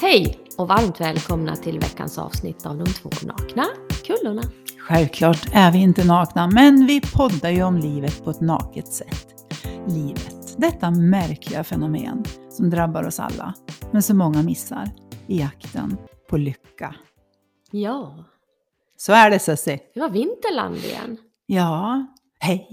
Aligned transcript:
Hej 0.00 0.38
och 0.58 0.68
varmt 0.68 1.00
välkomna 1.00 1.56
till 1.56 1.78
veckans 1.80 2.18
avsnitt 2.18 2.66
av 2.66 2.78
De 2.78 2.84
två 2.84 3.10
nakna 3.22 3.66
kullorna. 4.04 4.42
Självklart 4.78 5.46
är 5.54 5.72
vi 5.72 5.78
inte 5.78 6.04
nakna, 6.04 6.46
men 6.46 6.86
vi 6.86 7.00
poddar 7.16 7.50
ju 7.50 7.62
om 7.62 7.76
livet 7.76 8.24
på 8.24 8.30
ett 8.30 8.40
naket 8.40 8.92
sätt. 8.92 9.26
Livet, 9.88 10.54
detta 10.56 10.90
märkliga 10.90 11.64
fenomen 11.64 12.24
som 12.50 12.70
drabbar 12.70 13.06
oss 13.06 13.20
alla, 13.20 13.54
men 13.92 14.02
så 14.02 14.14
många 14.14 14.42
missar 14.42 14.90
i 15.26 15.38
jakten 15.40 15.96
på 16.30 16.36
lycka. 16.36 16.94
Ja, 17.70 18.24
Så 18.96 19.12
är 19.12 19.30
det 19.30 19.38
Sussie. 19.38 19.78
det 19.94 20.00
var 20.00 20.10
vinterland 20.10 20.76
igen. 20.76 21.16
Ja. 21.46 22.06
Hej 22.40 22.68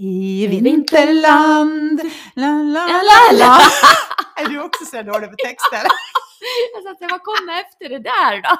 vinterland! 0.62 2.00
La, 2.34 2.46
la, 2.62 2.86
la, 2.86 3.38
la. 3.38 3.58
Är 4.36 4.48
du 4.48 4.62
också 4.64 4.84
så 4.84 4.96
dålig 5.02 5.30
på 5.30 5.36
texter? 5.36 5.88
Jag 6.74 6.82
sa 6.82 6.90
att 6.90 7.10
vad 7.12 7.22
kommer 7.22 7.60
efter 7.60 7.88
det 7.88 7.98
där 7.98 8.42
då? 8.42 8.56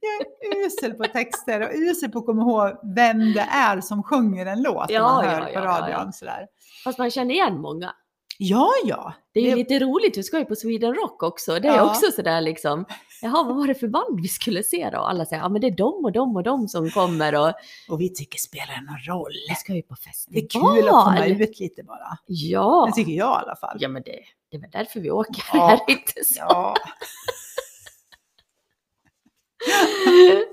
Jag 0.00 0.52
är 0.60 0.66
usel 0.66 0.94
på 0.94 1.04
texter 1.04 1.60
och 1.60 1.70
usel 1.74 2.10
på 2.10 2.18
att 2.18 2.26
komma 2.26 2.42
ihåg 2.42 2.94
vem 2.96 3.32
det 3.32 3.48
är 3.50 3.80
som 3.80 4.02
sjunger 4.02 4.46
en 4.46 4.62
låt 4.62 4.90
Ja, 4.90 5.02
man 5.02 5.24
ja, 5.24 5.30
hör 5.30 5.40
ja, 5.40 5.46
på 5.46 5.52
ja, 5.52 5.64
radion. 5.64 5.90
ja. 6.06 6.12
Sådär. 6.12 6.46
Fast 6.84 6.98
man 6.98 7.10
känner 7.10 7.34
igen 7.34 7.60
många. 7.60 7.92
Ja, 8.38 8.70
ja. 8.84 9.12
Det 9.34 9.40
är 9.40 9.44
ju 9.44 9.50
Det- 9.50 9.56
lite 9.56 9.78
roligt, 9.78 10.16
vi 10.18 10.22
ska 10.22 10.38
ju 10.38 10.44
på 10.44 10.54
Sweden 10.56 10.94
Rock 10.94 11.22
också. 11.22 11.58
Det 11.60 11.68
är 11.68 11.76
Ja. 11.76 11.90
också 11.90 12.10
sådär 12.16 12.40
liksom, 12.40 12.84
jaha 13.22 13.42
vad 13.44 13.56
var 13.56 13.66
det 13.66 13.74
för 13.74 13.88
band 13.88 14.20
vi 14.22 14.28
skulle 14.28 14.62
se 14.62 14.90
då? 14.92 14.98
Och 14.98 15.10
alla 15.10 15.24
säger, 15.26 15.42
ja 15.42 15.48
men 15.48 15.60
det 15.60 15.66
är 15.66 15.76
de 15.76 16.04
och 16.04 16.12
de 16.12 16.36
och 16.36 16.42
de 16.42 16.68
som 16.68 16.90
kommer 16.90 17.34
och 17.34 17.52
Och 17.88 18.00
vi 18.00 18.14
tycker 18.14 18.38
spelar 18.38 18.74
det 18.74 18.80
någon 18.86 19.18
roll? 19.18 19.32
vi 19.48 19.54
ska 19.54 19.74
ju 19.74 19.82
på 19.82 19.94
Det 19.94 20.02
festival. 20.10 20.42
är 20.42 20.48
kul 20.76 20.88
att 20.88 21.04
komma 21.04 21.26
ut 21.26 21.60
lite 21.60 21.82
bara. 21.82 22.18
Ja. 22.26 22.84
Det 22.88 22.92
tycker 22.92 23.12
jag 23.12 23.40
i 23.42 23.44
alla 23.46 23.56
fall. 23.56 23.76
Ja 23.80 23.88
men 23.88 24.02
det, 24.02 24.18
det 24.50 24.56
är 24.56 24.60
väl 24.60 24.70
därför 24.72 25.00
vi 25.00 25.10
åker, 25.10 25.42
Ja. 25.52 25.70
är 25.72 25.78
det 25.86 25.92
inte 25.92 26.24
så? 26.24 26.40
Ja. 26.48 26.74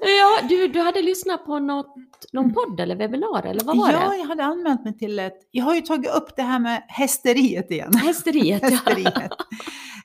Ja, 0.02 0.39
du, 0.50 0.67
du 0.67 0.80
hade 0.80 1.02
lyssnat 1.02 1.45
på 1.45 1.59
något, 1.59 1.95
någon 2.31 2.53
podd 2.53 2.80
eller 2.80 2.95
webbinar 2.95 3.45
eller 3.45 3.64
vad 3.64 3.78
var 3.78 3.92
ja, 3.92 4.09
det? 4.09 4.17
jag 4.17 4.25
hade 4.25 4.44
anmält 4.44 4.83
mig 4.83 4.97
till 4.97 5.20
ett... 5.20 5.47
Jag 5.52 5.66
har 5.66 5.75
ju 5.75 5.81
tagit 5.81 6.16
upp 6.16 6.36
det 6.36 6.42
här 6.42 6.59
med 6.59 6.83
hästeriet 6.88 7.72
igen. 7.72 7.94
Hästeriet. 7.94 8.61
ja. 8.64 8.70
hästeriet. 8.70 9.31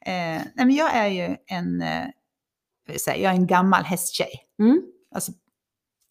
eh, 0.06 0.42
nej, 0.54 0.54
men 0.56 0.70
jag 0.70 0.94
är 0.96 1.06
ju 1.08 1.36
en, 1.46 1.82
eh, 1.82 2.96
säga, 2.96 3.16
jag 3.16 3.32
är 3.32 3.36
en 3.36 3.46
gammal 3.46 3.82
hästtjej. 3.82 4.30
Mm. 4.62 4.82
Alltså, 5.14 5.32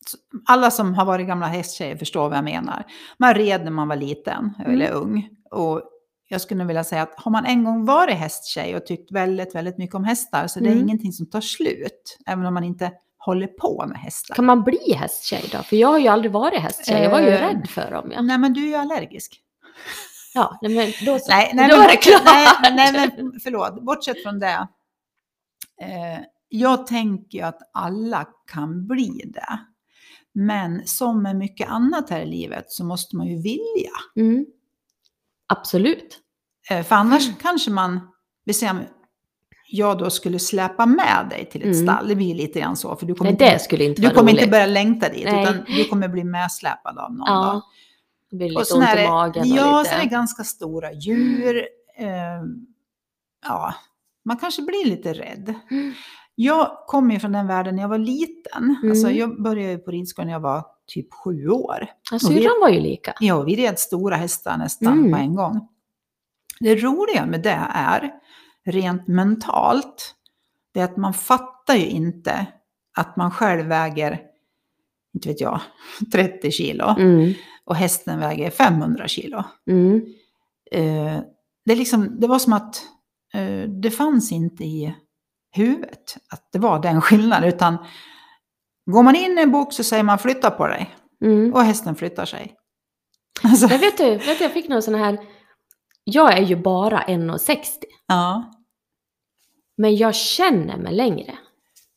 så- 0.07 0.17
alla 0.45 0.71
som 0.71 0.93
har 0.93 1.05
varit 1.05 1.27
gamla 1.27 1.47
hästtjejer 1.47 1.95
förstår 1.97 2.29
vad 2.29 2.37
jag 2.37 2.43
menar. 2.43 2.83
Man 3.19 3.33
red 3.33 3.63
när 3.63 3.71
man 3.71 3.87
var 3.87 3.95
liten, 3.95 4.53
eller 4.65 4.91
ung. 4.91 5.29
Och 5.51 5.81
jag 6.27 6.41
skulle 6.41 6.63
vilja 6.63 6.83
säga 6.83 7.01
att 7.01 7.13
har 7.17 7.31
man 7.31 7.45
en 7.45 7.63
gång 7.63 7.85
varit 7.85 8.15
hästtjej 8.15 8.75
och 8.75 8.85
tyckt 8.85 9.11
väldigt, 9.11 9.55
väldigt 9.55 9.77
mycket 9.77 9.95
om 9.95 10.03
hästar 10.03 10.47
så 10.47 10.59
det 10.59 10.65
är 10.65 10.71
Mm. 10.71 10.83
ingenting 10.83 11.11
som 11.11 11.25
tar 11.29 11.41
slut. 11.41 12.17
Även 12.25 12.45
om 12.45 12.53
man 12.53 12.63
inte 12.63 12.91
håller 13.17 13.47
på 13.47 13.85
med 13.87 13.97
hästar. 13.97 14.35
Kan 14.35 14.45
man 14.45 14.63
bli 14.63 14.93
hästtjej 14.93 15.43
då? 15.51 15.57
För 15.63 15.75
jag 15.75 15.87
har 15.87 15.99
ju 15.99 16.07
aldrig 16.07 16.31
varit 16.31 16.59
hästtjej, 16.61 17.03
jag 17.03 17.11
var 17.11 17.19
ju 17.19 17.27
Eh, 17.27 17.41
rädd 17.47 17.69
för 17.69 17.91
dem. 17.91 18.11
Ja, 18.15 18.21
Nej 18.21 18.37
men 18.37 18.53
du 18.53 18.61
är 18.63 18.67
ju 18.67 18.75
allergisk. 18.75 19.41
ja 20.33 20.59
nej, 20.61 20.75
men 20.75 21.05
då 21.05 21.19
så. 21.19 21.31
Nej, 21.31 21.51
nej, 21.53 21.69
då 21.69 21.75
men, 21.77 21.85
är 21.85 21.89
det 21.91 21.97
klart. 21.97 22.21
Nej, 22.25 22.73
nej 22.75 22.93
men 23.17 23.39
förlåt, 23.43 23.83
bortsett 23.85 24.23
från 24.23 24.39
det. 24.39 24.67
Eh, 25.81 26.19
jag 26.49 26.87
tänker 26.87 27.37
ju 27.37 27.43
att 27.43 27.59
alla 27.73 28.25
kan 28.51 28.87
bli 28.87 29.21
det. 29.33 29.59
Men 30.33 30.81
som 30.87 31.23
med 31.23 31.35
mycket 31.35 31.69
annat 31.69 32.09
här 32.09 32.21
i 32.21 32.25
livet 32.25 32.65
så 32.67 32.83
måste 32.85 33.15
man 33.17 33.27
ju 33.27 33.35
vilja. 33.41 33.91
Mm. 34.15 34.45
Absolut. 35.47 36.19
Eh, 36.69 36.83
för 36.83 36.95
annars 36.95 37.37
kanske 37.41 37.71
man, 37.71 37.99
vi 38.45 38.53
säger 38.53 38.71
om 38.73 38.79
jag 39.69 39.97
då 39.97 40.09
skulle 40.09 40.39
släpa 40.39 40.85
med 40.85 41.27
dig 41.29 41.49
till 41.51 41.61
ett 41.61 41.75
Mm. 41.75 41.87
stall, 41.87 42.07
det 42.07 42.15
blir 42.15 42.35
lite 42.35 42.59
grann 42.59 42.77
så. 42.77 42.95
För 42.95 43.05
du 43.05 43.15
kommer, 43.15 43.31
Nej, 43.39 43.53
inte, 43.53 43.83
inte 43.83 44.01
du 44.01 44.09
kommer 44.09 44.31
inte 44.31 44.47
börja 44.47 44.65
längta 44.65 45.09
dit, 45.09 45.25
Nej. 45.25 45.43
utan 45.43 45.65
du 45.67 45.85
kommer 45.85 46.07
bli 46.07 46.23
medsläpad 46.23 46.97
av 46.97 47.13
någon. 47.13 47.27
Ja. 47.27 47.61
Det 48.29 48.35
blir 48.37 48.49
lite 48.49 48.61
Och 48.73 48.77
ont 48.77 48.87
är 48.89 49.03
i 49.03 49.07
magen 49.07 49.47
ja, 49.47 49.79
lite... 49.79 49.89
sen 49.89 49.99
är 49.99 50.03
det 50.03 50.09
ganska 50.09 50.43
stora 50.43 50.93
djur. 50.93 51.57
Eh, 51.97 52.07
ja, 53.45 53.73
man 54.25 54.37
kanske 54.37 54.61
blir 54.61 54.85
lite 54.85 55.13
rädd. 55.13 55.53
Mm. 55.71 55.93
Jag 56.35 56.71
kommer 56.87 57.13
ju 57.13 57.19
från 57.19 57.31
den 57.31 57.47
världen 57.47 57.75
när 57.75 57.83
jag 57.83 57.89
var 57.89 57.97
liten. 57.97 58.75
Mm. 58.81 58.91
Alltså, 58.91 59.11
jag 59.11 59.43
började 59.43 59.77
på 59.77 59.91
ridskolan 59.91 60.27
när 60.27 60.33
jag 60.33 60.39
var 60.39 60.65
typ 60.87 61.13
sju 61.13 61.47
år. 61.49 61.87
Ja, 62.11 62.19
syrran 62.19 62.55
var 62.61 62.69
ju 62.69 62.79
lika. 62.79 63.13
Ja, 63.19 63.41
vi 63.41 63.55
red 63.55 63.79
stora 63.79 64.15
hästar 64.15 64.57
nästan 64.57 64.93
Mm. 64.99 65.11
på 65.11 65.17
en 65.17 65.35
gång. 65.35 65.67
Det 66.59 66.75
roliga 66.75 67.25
med 67.25 67.41
det 67.43 67.59
är, 67.73 68.11
rent 68.65 69.07
mentalt, 69.07 70.15
det 70.73 70.79
är 70.79 70.83
att 70.83 70.97
man 70.97 71.13
fattar 71.13 71.75
ju 71.75 71.85
inte 71.85 72.45
att 72.97 73.17
man 73.17 73.31
själv 73.31 73.65
väger, 73.65 74.21
inte 75.13 75.29
vet 75.29 75.41
jag, 75.41 75.61
30 76.11 76.51
kilo 76.51 76.95
Mm. 76.99 77.33
och 77.65 77.75
hästen 77.75 78.19
väger 78.19 78.49
500 78.49 79.07
kilo. 79.07 79.43
Mm. 79.69 80.01
Eh, 80.71 81.19
det, 81.65 81.75
liksom, 81.75 82.19
det 82.19 82.27
var 82.27 82.39
som 82.39 82.53
att 82.53 82.83
eh, 83.33 83.69
det 83.69 83.91
fanns 83.91 84.31
inte 84.31 84.63
i 84.63 84.95
huvudet 85.51 86.17
att 86.29 86.49
det 86.51 86.59
var 86.59 86.79
den 86.81 87.01
skillnaden. 87.01 87.49
Utan 87.49 87.77
går 88.91 89.03
man 89.03 89.15
in 89.15 89.37
i 89.37 89.41
en 89.41 89.51
bok 89.51 89.73
så 89.73 89.83
säger 89.83 90.03
man 90.03 90.19
flytta 90.19 90.51
på 90.51 90.67
dig. 90.67 90.95
Mm. 91.25 91.53
Och 91.53 91.61
hästen 91.63 91.95
flyttar 91.95 92.25
sig. 92.25 92.53
Alltså, 93.43 93.67
Men 93.67 93.79
vet 93.79 93.97
du, 93.97 94.09
vet 94.17 94.37
du, 94.37 94.43
jag 94.43 94.51
fick 94.53 94.67
någon 94.69 94.81
sån 94.81 94.95
här... 94.95 95.17
Jag 96.03 96.37
är 96.37 96.41
ju 96.41 96.55
bara 96.55 96.99
1,60. 97.01 97.65
ja. 98.07 98.51
Men 99.77 99.95
jag 99.95 100.15
känner 100.15 100.77
mig 100.77 100.93
längre. 100.93 101.37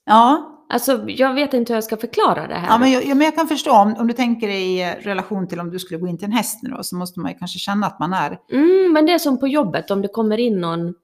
Ja, 0.04 0.46
Alltså, 0.72 1.04
jag 1.08 1.34
vet 1.34 1.54
inte 1.54 1.72
hur 1.72 1.76
jag 1.76 1.84
ska 1.84 1.96
förklara 1.96 2.46
det 2.48 2.54
här. 2.54 2.68
ja, 2.68 2.78
men 2.78 2.90
jag, 2.92 3.04
ja, 3.04 3.14
men 3.14 3.24
jag 3.24 3.34
kan 3.34 3.48
förstå 3.48 3.72
om, 3.72 3.94
om 3.98 4.06
du 4.06 4.12
tänker 4.14 4.48
i 4.48 4.94
relation 5.00 5.48
till 5.48 5.60
om 5.60 5.70
du 5.70 5.78
skulle 5.78 6.00
gå 6.00 6.08
in 6.08 6.18
till 6.18 6.24
en 6.26 6.32
häst 6.32 6.58
nu 6.62 6.70
då, 6.70 6.82
så 6.82 6.96
måste 6.96 7.20
man 7.20 7.32
ju 7.32 7.38
kanske 7.38 7.58
känna 7.58 7.86
att 7.86 7.98
man 7.98 8.12
är... 8.12 8.38
Mm, 8.52 8.92
men 8.92 9.06
det 9.06 9.12
är 9.12 9.18
som 9.18 9.40
på 9.40 9.48
jobbet, 9.48 9.90
om 9.90 10.02
det 10.02 10.08
kommer 10.08 10.38
in 10.40 10.60
någon... 10.60 10.94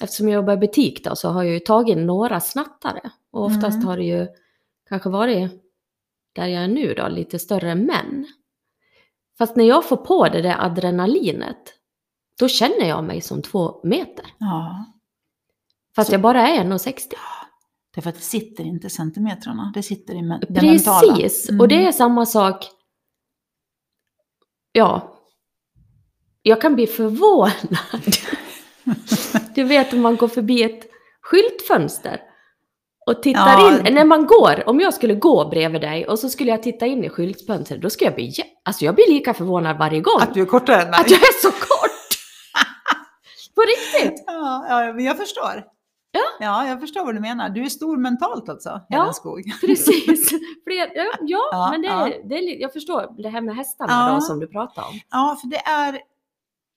Eftersom 0.00 0.28
jag 0.28 0.34
jobbar 0.34 0.52
i 0.52 0.56
butik 0.56 1.04
då, 1.04 1.16
så 1.16 1.28
har 1.28 1.42
jag 1.42 1.52
ju 1.52 1.60
tagit 1.60 1.98
några 1.98 2.40
snattare. 2.40 3.00
Och 3.32 3.44
oftast 3.44 3.74
Mm. 3.76 3.86
har 3.86 3.96
det 3.96 4.04
ju 4.04 4.26
kanske 4.88 5.08
varit, 5.08 5.50
där 6.34 6.46
jag 6.46 6.62
är 6.64 6.68
nu 6.68 6.94
då, 6.94 7.08
lite 7.08 7.38
större 7.38 7.74
män. 7.74 8.26
Fast 9.38 9.56
när 9.56 9.64
jag 9.64 9.88
får 9.88 9.96
på 9.96 10.28
det 10.28 10.42
där 10.42 10.64
adrenalinet, 10.64 11.74
då 12.40 12.48
känner 12.48 12.88
jag 12.88 13.04
mig 13.04 13.20
som 13.20 13.42
två 13.42 13.80
meter. 13.84 14.26
Ja, 14.38 14.84
Fast 15.96 16.08
Så- 16.10 16.14
jag 16.14 16.20
bara 16.20 16.48
är 16.48 16.60
1,60. 16.64 17.16
det 17.94 18.00
är 18.00 18.02
för 18.02 18.10
att 18.10 18.16
det 18.16 18.22
sitter 18.22 18.64
inte 18.64 18.86
i 18.86 18.90
centimetrarna, 18.90 19.72
det 19.74 19.82
sitter 19.82 20.14
i 20.14 20.22
men- 20.22 20.40
det 20.48 20.62
mentala. 20.62 21.16
Precis, 21.16 21.48
Mm. 21.48 21.60
och 21.60 21.68
det 21.68 21.86
är 21.86 21.92
samma 21.92 22.26
sak. 22.26 22.64
Ja. 24.72 25.12
Jag 26.42 26.60
kan 26.60 26.74
bli 26.74 26.86
förvånad. 26.86 27.76
du 29.54 29.64
vet 29.64 29.92
om 29.92 30.00
man 30.00 30.16
går 30.16 30.28
förbi 30.28 30.62
ett 30.62 30.90
skyltfönster 31.20 32.20
och 33.06 33.22
tittar 33.22 33.58
Ja. 33.60 33.78
in. 33.88 33.94
När 33.94 34.04
man 34.04 34.26
går, 34.26 34.68
om 34.68 34.80
jag 34.80 34.94
skulle 34.94 35.14
gå 35.14 35.48
bredvid 35.48 35.80
dig 35.80 36.06
och 36.06 36.18
så 36.18 36.28
skulle 36.28 36.50
jag 36.50 36.62
titta 36.62 36.86
in 36.86 37.04
i 37.04 37.08
skyltfönstret, 37.08 37.82
då 37.82 37.90
skulle 37.90 38.08
jag 38.10 38.14
bli, 38.14 38.32
alltså 38.64 38.84
jag 38.84 38.94
blir 38.94 39.08
lika 39.12 39.34
förvånad 39.34 39.78
varje 39.78 40.00
gång. 40.00 40.20
Att 40.20 40.34
du 40.34 40.42
är 40.42 40.46
kortare 40.46 40.82
än 40.82 40.90
mig. 40.90 41.00
Att 41.00 41.10
jag 41.10 41.20
är 41.20 41.40
så 41.42 41.50
kort! 41.50 41.90
På 43.54 43.60
riktigt! 43.62 44.24
Ja, 44.26 44.66
ja, 44.68 45.00
jag 45.00 45.16
förstår. 45.16 45.64
Ja. 46.10 46.22
ja, 46.40 46.66
jag 46.68 46.80
förstår 46.80 47.04
vad 47.04 47.14
du 47.14 47.20
menar. 47.20 47.48
Du 47.48 47.62
är 47.62 47.68
stor 47.68 47.96
mentalt 47.96 48.48
alltså, 48.48 48.80
Ja. 48.88 49.12
Skog. 49.12 49.42
Precis. 49.60 50.28
Fler, 50.64 50.90
ja, 50.94 51.04
ja, 51.20 51.48
Ja, 51.52 51.68
men 51.70 51.82
det, 51.82 51.88
ja. 51.88 52.10
det 52.24 52.34
är, 52.34 52.60
jag 52.60 52.72
förstår 52.72 53.22
det 53.22 53.28
här 53.28 53.40
med 53.40 53.56
hästarna 53.56 53.92
Ja. 54.08 54.14
då 54.14 54.20
som 54.20 54.40
du 54.40 54.46
pratar 54.46 54.82
om. 54.82 55.00
Ja, 55.10 55.38
för 55.40 55.48
det 55.48 55.56
är... 55.58 55.92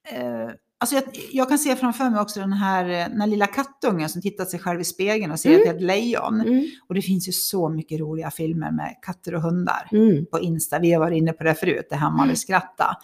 Eh, 0.08 0.50
alltså 0.80 0.96
jag, 0.96 1.04
jag 1.32 1.50
kan 1.50 1.60
se 1.60 1.76
framför 1.76 2.10
mig 2.10 2.20
också 2.22 2.40
den 2.40 2.54
här, 2.54 2.84
eh, 2.90 3.10
den 3.10 3.22
här 3.22 3.28
lilla 3.28 3.48
kattungen 3.48 4.10
som 4.10 4.22
tittar 4.22 4.46
sig 4.46 4.60
själv 4.60 4.82
i 4.82 4.84
spegeln 4.84 5.32
och 5.32 5.40
ser 5.40 5.50
Mm. 5.50 5.60
att 5.62 5.66
det 5.66 5.72
är 5.72 5.76
ett 5.76 5.82
lejon. 5.82 6.42
Mm. 6.42 6.66
Och 6.90 6.96
det 6.96 7.02
finns 7.02 7.28
ju 7.28 7.32
så 7.32 7.70
mycket 7.70 8.00
roliga 8.00 8.32
filmer 8.32 8.72
med 8.72 8.96
katter 9.02 9.36
och 9.36 9.42
hundar 9.42 9.88
Mm. 9.92 10.26
på 10.32 10.40
Insta. 10.40 10.80
Vi 10.80 10.92
har 10.92 11.00
varit 11.00 11.18
inne 11.18 11.34
på 11.34 11.44
det 11.44 11.56
förut, 11.56 11.88
det 11.90 11.96
här 11.96 12.12
man 12.12 12.28
vill 12.28 12.38
skratta. 12.38 12.98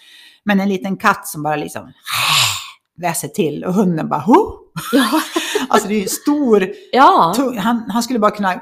Men 0.44 0.60
en 0.60 0.70
liten 0.70 0.98
katt 0.98 1.28
som 1.28 1.44
bara 1.44 1.56
liksom 1.56 1.92
väser 2.98 3.28
till 3.28 3.64
och 3.64 3.74
hunden 3.74 4.10
bara 4.10 4.20
ho! 4.20 4.52
Ja. 4.92 5.22
Alltså 5.70 5.88
det 5.88 5.96
är 5.96 6.02
ju 6.02 6.08
stor, 6.08 6.68
ja. 6.92 7.34
tu- 7.38 7.58
han, 7.58 7.84
han 7.90 8.04
skulle 8.04 8.20
bara 8.20 8.32
kunna 8.32 8.62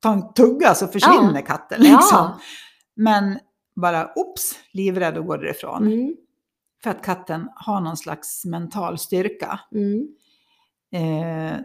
ta 0.00 0.12
en 0.12 0.32
tugga 0.32 0.74
så 0.74 0.86
försvinner 0.86 1.40
katten 1.46 1.80
liksom. 1.82 1.98
Ja. 2.12 2.38
Men 2.96 3.38
bara 3.80 4.06
ops, 4.16 4.54
livrädd 4.72 5.18
och 5.18 5.26
går 5.26 5.38
därifrån. 5.38 6.14
För 6.82 6.90
att 6.90 7.02
katten 7.04 7.48
har 7.54 7.80
någon 7.80 7.96
slags 7.96 8.44
mental 8.44 8.98
styrka. 8.98 9.60
Mm. 9.74 10.08
Eh, 10.92 11.58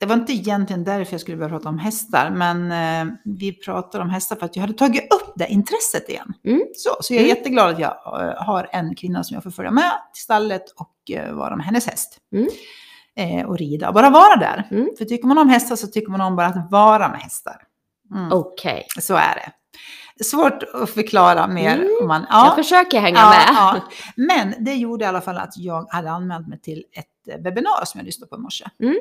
det 0.00 0.06
var 0.06 0.14
inte 0.14 0.32
egentligen 0.32 0.84
därför 0.84 1.14
jag 1.14 1.20
skulle 1.20 1.36
börja 1.36 1.48
prata 1.50 1.68
om 1.68 1.78
hästar, 1.78 2.30
men 2.30 2.72
eh, 2.72 3.14
vi 3.24 3.52
pratar 3.52 4.00
om 4.00 4.10
hästar 4.10 4.36
för 4.36 4.46
att 4.46 4.56
jag 4.56 4.60
hade 4.60 4.72
tagit 4.72 5.14
upp 5.14 5.32
det 5.36 5.46
intresset 5.48 6.08
igen. 6.08 6.32
Mm. 6.44 6.62
Så, 6.76 6.90
så 7.00 7.14
jag 7.14 7.20
är 7.20 7.24
Mm. 7.24 7.36
jätteglad 7.36 7.74
att 7.74 7.78
jag 7.80 7.90
eh, 7.90 8.42
har 8.44 8.68
en 8.72 8.94
kvinna 8.94 9.24
som 9.24 9.34
jag 9.34 9.42
får 9.42 9.50
följa 9.50 9.70
med 9.70 9.92
till 10.14 10.22
stallet 10.22 10.64
och 10.76 11.10
eh, 11.10 11.32
vara 11.34 11.56
med 11.56 11.66
hennes 11.66 11.86
häst. 11.86 12.18
Mm. 12.32 12.48
eh, 13.16 13.46
och 13.46 13.58
rida 13.58 13.88
och 13.88 13.94
bara 13.94 14.10
vara 14.10 14.36
där. 14.36 14.68
Mm. 14.70 14.88
För 14.98 15.04
tycker 15.04 15.26
man 15.28 15.38
om 15.38 15.48
hästar 15.48 15.76
så 15.76 15.86
tycker 15.86 16.10
man 16.10 16.20
om 16.20 16.36
bara 16.36 16.46
att 16.46 16.70
vara 16.70 17.08
med 17.08 17.20
hästar. 17.20 17.62
Mm. 18.14 18.32
Okej. 18.32 18.86
Så 19.00 19.14
är 19.14 19.34
det. 19.34 19.52
Svårt 20.24 20.62
att 20.74 20.90
förklara 20.90 21.46
mer. 21.46 21.74
Mm. 21.76 21.88
Om 22.02 22.08
man, 22.08 22.26
Jag 22.30 22.54
försöker 22.56 23.00
hänga 23.00 23.18
Ja, 23.18 23.30
med. 23.30 23.46
ja. 23.48 23.80
Men 24.16 24.64
det 24.64 24.74
gjorde 24.74 25.04
i 25.04 25.08
alla 25.08 25.20
fall 25.20 25.36
att 25.38 25.56
jag 25.56 25.86
hade 25.90 26.10
anmält 26.10 26.48
mig 26.48 26.60
till 26.60 26.84
ett 26.92 27.42
webbinar 27.44 27.84
som 27.84 27.98
jag 27.98 28.04
lyssnade 28.04 28.30
på 28.30 28.36
i 28.36 28.38
morse. 28.38 28.64
Mm. 28.82 28.96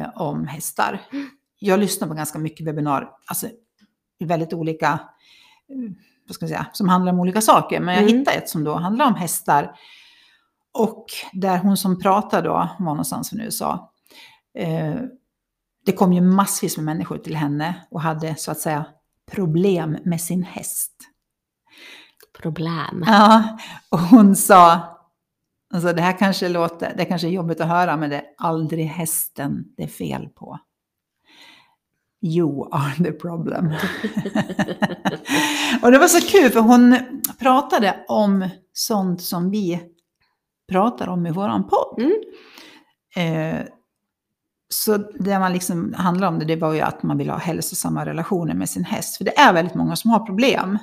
Eh, 0.00 0.08
om 0.14 0.46
hästar. 0.46 1.00
Jag 1.58 1.80
lyssnar 1.80 2.08
på 2.08 2.14
ganska 2.14 2.38
mycket 2.38 2.66
webbinar, 2.66 3.10
alltså 3.26 3.46
väldigt 4.24 4.52
olika, 4.52 4.86
eh, 4.88 5.92
vad 6.26 6.34
ska 6.34 6.42
jag 6.42 6.50
säga, 6.50 6.66
som 6.72 6.88
handlar 6.88 7.12
om 7.12 7.20
olika 7.20 7.40
saker. 7.40 7.80
Men 7.80 7.94
jag 7.94 8.04
Mm. 8.04 8.18
hittade 8.18 8.36
ett 8.36 8.48
som 8.48 8.64
då 8.64 8.74
handlar 8.74 9.06
om 9.06 9.14
hästar. 9.14 9.76
Och 10.72 11.06
där 11.32 11.58
hon 11.58 11.76
som 11.76 11.98
pratar 12.00 12.42
då, 12.42 12.68
var 12.78 12.86
någonstans 12.86 13.30
från 13.30 13.40
USA. 13.40 13.92
Eh, 14.58 14.94
det 15.86 15.92
kom 15.92 16.12
ju 16.12 16.20
massvis 16.20 16.76
med 16.76 16.84
människor 16.84 17.18
till 17.18 17.36
henne 17.36 17.74
och 17.90 18.00
hade 18.00 18.34
så 18.36 18.50
att 18.50 18.58
säga 18.58 18.84
problem 19.30 19.96
med 20.04 20.20
sin 20.20 20.42
häst. 20.42 20.92
Problem. 22.38 23.04
Ja, 23.06 23.58
och 23.88 23.98
hon 23.98 24.36
sa, 24.36 24.80
alltså 25.74 25.92
det 25.92 26.02
här 26.02 26.18
kanske 26.18 26.48
låter, 26.48 26.94
det 26.96 27.04
kanske 27.04 27.28
är 27.28 27.32
jobbigt 27.32 27.60
att 27.60 27.68
höra, 27.68 27.96
men 27.96 28.10
det 28.10 28.16
är 28.16 28.24
aldrig 28.36 28.86
hästen 28.86 29.64
det 29.76 29.82
är 29.82 29.88
fel 29.88 30.28
på. 30.28 30.58
You 32.22 32.68
are 32.72 33.04
the 33.04 33.12
problem. 33.12 33.64
och 35.82 35.90
det 35.90 35.98
var 35.98 36.08
så 36.08 36.28
kul 36.28 36.50
för 36.50 36.60
hon 36.60 36.96
pratade 37.38 38.04
om 38.08 38.48
sånt 38.72 39.22
som 39.22 39.50
vi 39.50 39.80
pratar 40.68 41.08
om 41.08 41.26
i 41.26 41.30
våran 41.30 41.68
podd. 41.68 42.02
Mm. 42.02 42.20
Eh, 43.16 43.66
så 44.74 44.96
det 44.96 45.38
man 45.38 45.52
liksom 45.52 45.94
handlar 45.96 46.28
om 46.28 46.38
det, 46.38 46.44
det 46.44 46.56
var 46.56 46.72
ju 46.72 46.80
att 46.80 47.02
man 47.02 47.18
vill 47.18 47.30
ha 47.30 47.36
hälsosamma 47.36 48.06
relationer 48.06 48.54
med 48.54 48.68
sin 48.70 48.84
häst. 48.84 49.16
För 49.16 49.24
det 49.24 49.38
är 49.38 49.52
väldigt 49.52 49.74
många 49.74 49.96
som 49.96 50.10
har 50.10 50.26
problem 50.26 50.78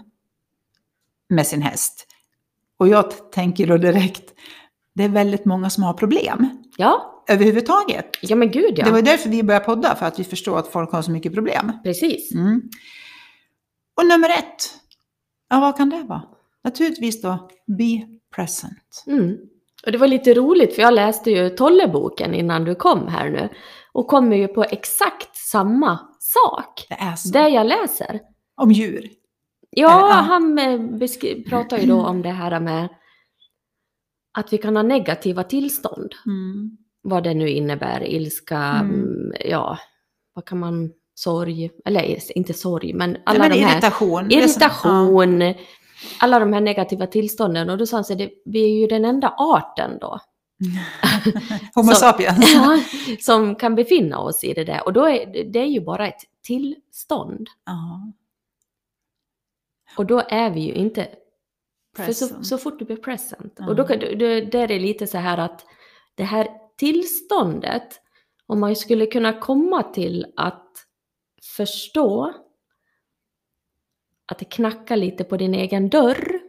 med 1.30 1.48
sin 1.48 1.62
häst. 1.62 2.08
Och 2.78 2.88
jag 2.88 3.32
tänker 3.32 3.68
då 3.68 3.78
direkt, 3.78 4.34
det 4.94 5.04
är 5.04 5.10
väldigt 5.10 5.46
många 5.46 5.70
som 5.70 5.84
har 5.84 5.94
problem 5.94 6.50
Ja, 6.78 7.24
överhuvudtaget. 7.30 8.10
ja 8.22 8.36
men 8.36 8.52
gud 8.52 8.74
ja. 8.78 8.86
Det 8.86 8.92
var 8.92 9.02
därför 9.02 9.30
vi 9.30 9.44
började 9.44 9.66
podda, 9.66 9.96
för 9.96 10.06
att 10.06 10.20
vi 10.20 10.24
förstår 10.24 10.60
att 10.60 10.68
folk 10.68 10.92
har 10.92 11.02
så 11.02 11.12
mycket 11.12 11.34
problem. 11.34 11.72
Precis. 11.84 12.34
Mm. 12.34 12.62
Och 13.96 14.08
nummer 14.08 14.30
ett, 14.30 14.74
ja 15.50 15.60
vad 15.60 15.78
kan 15.78 15.90
det 15.90 16.04
vara? 16.04 16.24
Naturligtvis 16.64 17.22
då, 17.22 17.50
be 17.78 18.08
present. 18.36 19.04
Mm. 19.08 19.38
Och 19.88 19.92
det 19.92 19.98
var 19.98 20.08
lite 20.08 20.34
roligt 20.34 20.76
för 20.76 20.82
jag 20.82 20.94
läste 20.94 21.32
ju 21.32 21.50
Tolleboken 21.50 22.34
innan 22.34 22.64
du 22.64 22.76
kom 22.76 23.08
här 23.08 23.30
nu. 23.30 23.50
Och 23.92 24.08
kommer 24.08 24.36
ju 24.38 24.48
på 24.48 24.64
exakt 24.64 25.36
samma 25.36 26.00
sak. 26.20 26.86
Det 26.90 26.96
är 26.96 27.16
så. 27.16 27.30
Det 27.30 27.50
jag 27.50 27.68
läser. 27.68 28.20
Om 28.62 28.72
djur. 28.72 29.10
Ja, 29.70 30.10
Ja. 30.10 30.14
han 30.14 30.60
eh, 30.60 31.44
pratar 31.50 31.78
ju 31.78 31.86
då 31.88 32.06
om 32.06 32.22
det 32.22 32.30
här 32.30 32.60
med 32.60 32.88
att 34.38 34.54
vi 34.54 34.58
kan 34.58 34.76
ha 34.76 34.84
negativa 34.84 35.44
tillstånd. 35.44 36.12
Mm. 36.26 36.78
Vad 37.02 37.24
det 37.24 37.34
nu 37.34 37.50
innebär, 37.50 38.04
ilska, 38.04 38.58
Mm. 38.58 38.94
mm. 38.94 39.32
ja, 39.50 39.78
vad 40.34 40.46
kan 40.46 40.60
man, 40.60 40.92
sorg, 41.14 41.72
eller 41.86 42.38
inte 42.38 42.54
sorg, 42.54 42.94
men 42.94 43.12
Nej, 43.12 43.22
alla 43.26 43.40
men 43.40 43.52
de 43.52 43.58
här, 43.60 43.72
irritation. 43.72 44.32
Irritation, 44.32 45.42
alla 46.20 46.40
de 46.40 46.54
här 46.54 46.62
negativa 46.62 47.08
tillstånden. 47.08 47.70
Och 47.70 47.78
då 47.78 47.86
sa 47.86 47.98
han 47.98 48.04
så 48.04 48.14
här, 48.14 48.18
det, 48.20 48.32
vi 48.46 48.64
är 48.64 48.80
ju 48.82 48.88
den 48.88 49.06
enda 49.06 49.36
arten 49.38 49.98
då. 50.02 50.20
Homo 51.76 51.92
sapiens. 51.94 52.54
Ja, 52.54 52.80
som 53.20 53.56
kan 53.56 53.76
befinna 53.76 54.20
oss 54.20 54.44
i 54.44 54.54
det 54.54 54.64
där. 54.64 54.86
Och 54.86 54.94
då 54.94 55.06
är 55.06 55.26
det- 55.26 55.44
det 55.44 55.60
är 55.60 55.66
ju 55.68 55.82
bara 55.82 56.08
ett 56.08 56.22
tillstånd. 56.44 57.48
Ja. 57.66 58.12
Och 59.98 60.06
då 60.06 60.20
är 60.30 60.50
vi 60.50 60.60
ju 60.60 60.74
inte... 60.74 61.08
För 61.98 62.14
så, 62.14 62.44
så 62.44 62.58
fort 62.58 62.80
du 62.80 62.86
blir 62.86 62.96
present. 62.96 63.54
Ja. 63.58 63.68
Och 63.68 63.76
då, 63.76 63.84
kan- 63.84 64.00
då, 64.00 64.06
där 64.18 64.56
är 64.56 64.68
det 64.68 64.80
lite 64.80 65.08
så 65.08 65.18
här 65.18 65.38
att 65.38 65.66
det 66.16 66.24
här 66.24 66.48
tillståndet, 66.78 68.02
om 68.48 68.60
man 68.60 68.76
skulle 68.76 69.06
kunna 69.06 69.34
komma 69.40 69.84
till 69.84 70.26
att 70.36 70.68
förstå 71.58 72.34
att 74.28 74.40
det 74.40 74.46
knackar 74.46 74.96
lite 74.98 75.24
på 75.24 75.38
din 75.38 75.54
egen 75.54 75.90
dörr. 75.90 76.40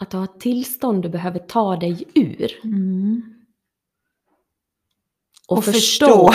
Att 0.00 0.10
du 0.10 0.16
har 0.16 0.24
ett 0.24 0.40
tillstånd 0.40 1.02
du 1.02 1.08
behöver 1.08 1.38
ta 1.38 1.76
dig 1.76 2.04
ur. 2.14 2.60
Mm. 2.64 3.34
Och, 5.48 5.58
Och 5.58 5.64
förstå, 5.64 6.30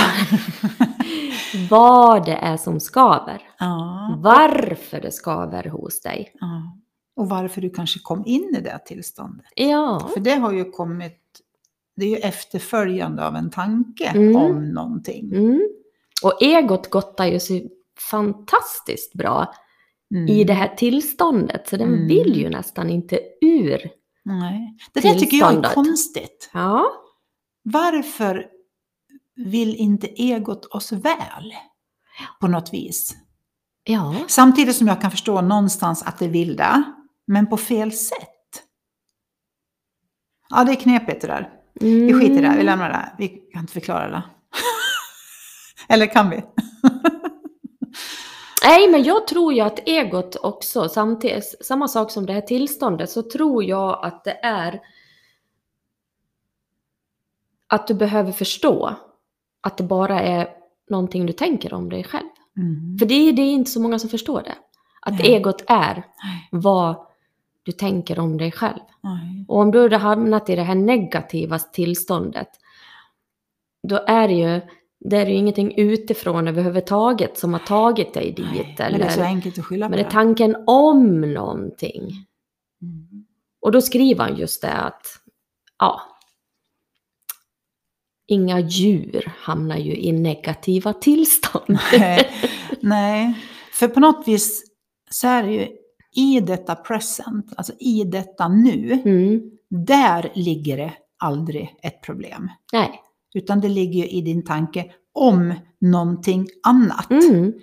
vad 1.69 2.25
det 2.25 2.35
är 2.35 2.57
som 2.57 2.79
skaver. 2.79 3.41
Ja. 3.59 4.15
Varför 4.23 5.01
det 5.01 5.11
skaver 5.11 5.63
hos 5.63 6.01
dig. 6.01 6.33
ja. 6.39 6.77
Och 7.15 7.29
varför 7.29 7.61
du 7.61 7.69
kanske 7.69 7.99
kom 7.99 8.23
in 8.25 8.55
i 8.57 8.61
det 8.61 8.79
tillståndet. 8.85 9.45
Ja, 9.55 10.09
För 10.13 10.19
det 10.19 10.35
har 10.35 10.51
ju 10.51 10.71
kommit, 10.71 11.19
det 11.95 12.05
är 12.05 12.09
ju 12.09 12.15
efterföljande 12.15 13.27
av 13.27 13.35
en 13.35 13.49
tanke 13.49 14.05
Mm. 14.07 14.35
om 14.35 14.69
någonting. 14.69 15.33
mm. 15.35 15.61
och 16.23 16.41
egot 16.41 16.89
gottar 16.89 17.25
ju 17.25 17.39
sig 17.39 17.71
fantastiskt 18.11 19.13
bra 19.13 19.53
Mm. 20.15 20.27
i 20.27 20.43
det 20.43 20.53
här 20.53 20.75
tillståndet. 20.75 21.67
Så 21.67 21.77
den 21.77 21.87
Mm. 21.93 22.07
vill 22.07 22.35
ju 22.37 22.49
nästan 22.49 22.89
inte 22.89 23.19
ur. 23.41 23.79
Nej. 24.25 24.77
Det 24.93 24.99
där 24.99 25.13
tycker 25.15 25.37
jag 25.37 25.65
är 25.65 25.73
konstigt. 25.73 26.49
Ja, 26.53 26.85
Varför 27.63 28.45
vill 29.35 29.75
inte 29.75 30.07
egot 30.07 30.65
oss 30.65 30.91
väl? 30.91 31.53
På 32.39 32.47
något 32.47 32.73
vis. 32.73 33.15
ja. 33.83 34.15
Samtidigt 34.27 34.75
som 34.75 34.87
jag 34.87 35.01
kan 35.01 35.11
förstå 35.11 35.41
någonstans 35.41 36.03
att 36.03 36.19
det 36.19 36.27
vill 36.27 36.55
det, 36.55 36.83
men 37.27 37.47
på 37.47 37.57
fel 37.57 37.91
sätt. 37.91 38.29
Ja, 40.49 40.63
det 40.63 40.71
är 40.71 40.75
knepigt 40.75 41.21
det 41.21 41.27
där. 41.27 41.49
Mm. 41.81 42.07
Vi 42.07 42.13
skiter 42.13 42.37
i 42.37 42.41
det, 42.41 42.53
vi 42.57 42.63
lämnar 42.63 42.89
det. 42.89 43.15
Vi 43.17 43.27
kan 43.27 43.61
inte 43.61 43.73
förklara 43.73 44.09
det. 44.09 44.23
Eller 45.93 46.05
kan 46.05 46.29
vi? 46.29 46.43
Nej, 48.63 48.91
men 48.91 49.03
jag 49.03 49.27
tror 49.27 49.53
ju 49.53 49.59
att 49.61 49.79
egot 49.87 50.35
också, 50.35 50.89
samtidigt, 50.89 51.65
samma 51.65 51.87
sak 51.87 52.11
som 52.11 52.25
det 52.25 52.33
här 52.33 52.41
tillståndet, 52.41 53.09
så 53.09 53.21
tror 53.21 53.63
jag 53.63 53.99
att 54.05 54.23
det 54.23 54.39
är 54.43 54.81
att 57.67 57.87
du 57.87 57.93
behöver 57.93 58.31
förstå 58.31 58.95
att 59.61 59.77
det 59.77 59.83
bara 59.83 60.19
är 60.21 60.49
någonting 60.89 61.25
du 61.25 61.33
tänker 61.33 61.73
om 61.73 61.89
dig 61.89 62.03
själv. 62.03 62.27
Mm. 62.57 62.97
För 62.99 63.05
det, 63.05 63.13
är- 63.15 63.33
det 63.33 63.41
är 63.41 63.51
inte 63.53 63.71
så 63.71 63.81
många 63.81 63.99
som 63.99 64.09
förstår 64.09 64.41
det. 64.41 64.55
Att 65.01 65.13
Nej. 65.19 65.33
egot 65.33 65.63
är 65.67 66.03
vad 66.51 66.95
du 67.63 67.71
tänker 67.71 68.19
om 68.19 68.37
dig 68.37 68.51
själv. 68.51 68.79
nej. 69.01 69.45
Och 69.47 69.57
om 69.59 69.71
du 69.71 69.81
hade 69.81 69.97
hamnat 69.97 70.49
i 70.49 70.55
det 70.55 70.63
här 70.63 70.75
negativa 70.75 71.59
tillståndet, 71.59 72.47
då 73.87 74.03
är 74.07 74.27
det 74.27 74.33
ju, 74.33 74.61
det 75.05 75.17
är 75.17 75.25
ju 75.25 75.33
ingenting 75.33 75.73
utifrån 75.77 76.47
överhuvudtaget 76.47 77.37
som 77.37 77.53
har 77.53 77.59
tagit 77.59 78.13
dig 78.13 78.31
dit. 78.31 78.45
Nej, 78.79 78.91
Men 78.91 78.99
det 78.99 79.05
är 79.05 79.09
så 79.09 79.19
eller, 79.19 79.29
enkelt 79.29 79.59
att 79.59 79.65
skylla 79.65 79.85
på 79.85 79.89
men 79.89 79.99
det 79.99 80.05
är 80.05 80.11
tanken 80.11 80.55
om 80.67 81.21
någonting. 81.33 82.01
Mm. 82.81 83.25
Och 83.61 83.71
då 83.71 83.81
skriver 83.81 84.23
han 84.23 84.37
just 84.37 84.61
det 84.61 84.73
att, 84.73 85.05
ja, 85.79 86.01
inga 88.27 88.59
djur 88.59 89.31
hamnar 89.37 89.77
ju 89.77 89.95
i 89.97 90.11
negativa 90.11 90.93
tillstånd. 90.93 91.79
Nej, 91.91 92.29
nej, 92.81 93.33
för 93.73 93.87
på 93.87 93.99
något 93.99 94.27
vis 94.27 94.63
så 95.09 95.27
är 95.27 95.43
det 95.43 95.51
ju 95.51 95.67
i 96.15 96.39
detta 96.39 96.75
present, 96.75 97.53
alltså 97.57 97.73
i 97.79 98.03
detta 98.03 98.47
nu, 98.47 99.01
Mm. 99.05 99.41
där 99.69 100.31
ligger 100.35 100.77
det 100.77 100.93
aldrig 101.17 101.75
ett 101.83 102.01
problem. 102.01 102.51
Nej. 102.73 103.02
Utan 103.33 103.61
det 103.61 103.69
ligger 103.69 103.99
ju 103.99 104.07
i 104.07 104.21
din 104.21 104.43
tanke 104.43 104.85
om 105.13 105.53
någonting 105.81 106.47
annat. 106.67 107.11
Mm. 107.11 107.53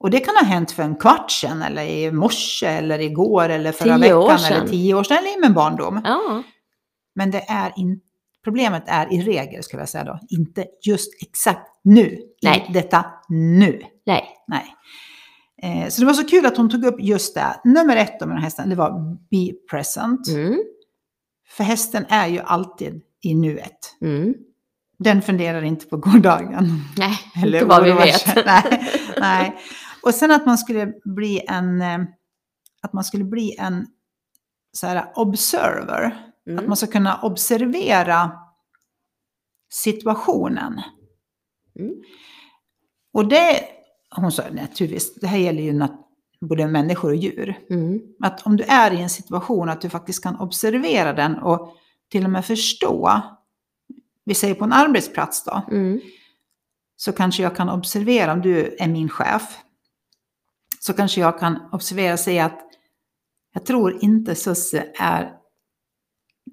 Och 0.00 0.10
det 0.10 0.20
kan 0.20 0.34
ha 0.36 0.44
hänt 0.44 0.70
för 0.70 0.82
en 0.82 0.96
kvart 0.96 1.30
sedan, 1.30 1.62
eller 1.62 1.82
i 1.82 2.12
morse, 2.12 2.66
eller 2.66 2.98
igår, 2.98 3.48
eller 3.48 3.72
förra 3.72 3.98
Tio 3.98 4.18
veckan, 4.18 4.52
eller 4.52 4.68
tio 4.68 4.94
år 4.94 5.02
sedan, 5.02 5.16
eller 5.16 5.38
i 5.38 5.40
min 5.40 5.54
barndom. 5.54 6.00
Ja. 6.04 6.42
Men 7.14 7.30
det 7.30 7.44
är 7.48 7.72
in, 7.76 8.00
problemet 8.44 8.82
är 8.86 9.12
i 9.12 9.22
regel, 9.22 9.62
skulle 9.62 9.82
jag 9.82 9.88
säga 9.88 10.04
då, 10.04 10.18
inte 10.28 10.64
just 10.86 11.22
exakt 11.22 11.70
nu. 11.84 12.18
Nej. 12.42 12.66
I 12.68 12.72
detta 12.72 13.04
nu. 13.28 13.82
Nej. 14.06 14.24
Nej. 14.48 14.74
Eh, 15.62 15.88
så 15.88 16.00
det 16.00 16.06
var 16.06 16.14
så 16.14 16.24
kul 16.24 16.46
att 16.46 16.56
hon 16.56 16.70
tog 16.70 16.84
upp 16.84 17.00
just 17.00 17.34
det. 17.34 17.60
Nummer 17.64 17.96
ett 17.96 18.20
med 18.20 18.28
den 18.28 18.36
här 18.36 18.44
hästen, 18.44 18.68
det 18.68 18.76
var 18.76 19.16
be 19.30 19.52
present. 19.70 20.28
Mm. 20.28 20.58
För 21.48 21.64
hästen 21.64 22.04
är 22.08 22.26
ju 22.26 22.38
alltid 22.38 23.02
i 23.22 23.34
nuet. 23.34 23.96
Mm. 24.00 24.34
Den 24.98 25.22
funderar 25.22 25.62
inte 25.62 25.86
på 25.86 25.96
gårdagen. 25.96 26.84
Nej, 26.96 27.18
Eller 27.42 27.58
inte 27.58 27.68
vad 27.68 27.84
vi 27.84 27.90
sig. 27.90 28.34
vet. 28.34 28.46
nej, 28.46 29.02
nej. 29.20 29.58
Och 30.02 30.14
sen 30.14 30.30
att 30.30 30.46
man 30.46 30.58
skulle 30.58 30.92
bli 31.04 31.42
en, 31.48 31.82
eh, 31.82 31.98
att 32.82 32.92
man 32.92 33.04
skulle 33.04 33.24
bli 33.24 33.56
en 33.58 33.86
så 34.72 34.86
här, 34.86 35.12
observer. 35.14 36.32
Mm. 36.46 36.58
Att 36.58 36.68
man 36.68 36.76
ska 36.76 36.86
kunna 36.86 37.20
observera 37.22 38.32
situationen. 39.70 40.80
Mm. 41.78 41.94
Och 43.12 43.28
det, 43.28 43.60
hon 44.16 44.32
sa 44.32 44.42
naturligtvis, 44.50 45.14
det 45.14 45.26
här 45.26 45.38
gäller 45.38 45.62
ju 45.62 45.88
både 46.40 46.66
människor 46.66 47.10
och 47.10 47.16
djur. 47.16 47.58
Mm. 47.70 48.00
Att 48.20 48.46
om 48.46 48.56
du 48.56 48.64
är 48.64 48.92
i 48.92 49.00
en 49.00 49.10
situation 49.10 49.68
att 49.68 49.80
du 49.80 49.90
faktiskt 49.90 50.22
kan 50.22 50.40
observera 50.40 51.12
den 51.12 51.38
och 51.38 51.74
till 52.10 52.24
och 52.24 52.30
med 52.30 52.44
förstå, 52.44 53.22
vi 54.28 54.34
säger 54.34 54.54
på 54.54 54.64
en 54.64 54.72
arbetsplats 54.72 55.44
då, 55.44 55.62
Mm. 55.70 56.00
så 56.96 57.12
kanske 57.12 57.42
jag 57.42 57.56
kan 57.56 57.68
observera, 57.68 58.32
om 58.32 58.40
du 58.42 58.76
är 58.80 58.88
min 58.88 59.08
chef, 59.08 59.58
så 60.80 60.92
kanske 60.92 61.20
jag 61.20 61.38
kan 61.38 61.68
observera 61.72 62.12
och 62.12 62.20
säga 62.20 62.44
att 62.44 62.60
jag 63.54 63.66
tror 63.66 64.04
inte 64.04 64.34
Susse 64.34 64.86
är 64.98 65.32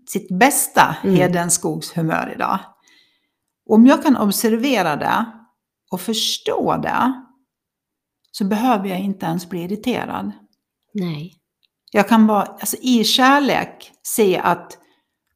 sitt 0.10 0.40
bästa 0.40 0.96
Mm. 1.04 1.16
Hedenskogs 1.16 1.98
humör 1.98 2.32
idag. 2.36 2.60
Om 3.70 3.86
jag 3.86 4.04
kan 4.04 4.18
observera 4.18 4.96
det 4.96 5.26
och 5.92 6.02
förstå 6.02 6.78
det 6.78 7.24
så 8.32 8.46
behöver 8.46 8.88
jag 8.90 9.00
inte 9.00 9.26
ens 9.26 9.50
bli 9.50 9.64
irriterad. 9.64 10.32
Nej. 10.94 11.34
Jag 11.92 12.08
kan 12.10 12.28
bara 12.28 12.42
alltså, 12.44 12.78
i 12.82 13.04
kärlek 13.04 13.92
se 14.04 14.38
att 14.38 14.78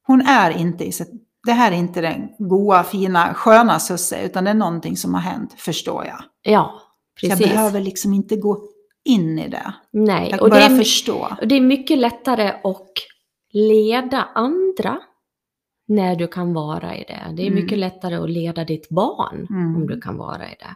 hon 0.03 0.21
är 0.21 0.51
inte 0.51 0.83
i 0.83 0.91
sitt, 0.91 1.11
det 1.49 1.53
här 1.53 1.71
är 1.71 1.75
inte 1.75 2.01
den 2.01 2.29
goa, 2.39 2.83
fina, 2.83 3.33
sköna 3.33 3.79
Susse, 3.79 4.25
utan 4.25 4.43
det 4.43 4.49
är 4.49 4.53
någonting 4.53 4.97
som 4.97 5.13
har 5.13 5.21
hänt, 5.21 5.53
förstår 5.57 6.05
jag. 6.05 6.23
Ja, 6.41 6.81
Så 7.19 7.25
jag 7.25 7.37
precis. 7.37 7.53
behöver 7.53 7.81
liksom 7.81 8.13
inte 8.13 8.35
gå 8.35 8.61
in 9.03 9.39
i 9.39 9.47
det. 9.47 9.73
Nej. 9.91 10.29
Jag 10.31 10.41
Och 10.41 10.49
det, 10.49 10.55
bara 10.55 10.63
är, 10.63 10.77
förstå. 10.77 11.27
och 11.41 11.47
det 11.47 11.55
är 11.55 11.61
mycket 11.61 11.97
lättare 11.97 12.47
att 12.63 12.93
leda 13.51 14.23
andra 14.35 14.99
när 15.87 16.15
du 16.15 16.27
kan 16.27 16.53
vara 16.53 16.95
i 16.97 17.03
det. 17.03 17.33
Det 17.37 17.41
är 17.43 17.47
Mm. 17.47 17.63
mycket 17.63 17.77
lättare 17.77 18.15
att 18.15 18.29
leda 18.29 18.63
ditt 18.63 18.89
barn 18.89 19.47
Mm. 19.49 19.75
om 19.75 19.87
du 19.87 20.01
kan 20.01 20.17
vara 20.17 20.45
i 20.51 20.55
det. 20.59 20.75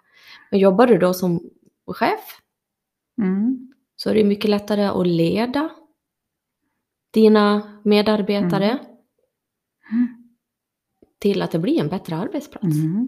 Men 0.51 0.59
jobbar 0.59 0.87
du 0.87 0.97
då 0.97 1.13
som 1.13 1.39
chef 1.87 2.39
Mm. 3.21 3.73
så 3.95 4.09
är 4.09 4.13
det 4.13 4.23
mycket 4.23 4.49
lättare 4.49 4.85
att 4.85 5.07
leda 5.07 5.69
dina 7.13 7.61
medarbetare 7.83 8.79
Mm. 9.91 10.22
Till 11.23 11.41
att 11.41 11.51
det 11.51 11.59
blir 11.59 11.79
en 11.79 11.87
bättre 11.89 12.15
arbetsplats. 12.17 12.63
Mm. 12.65 13.07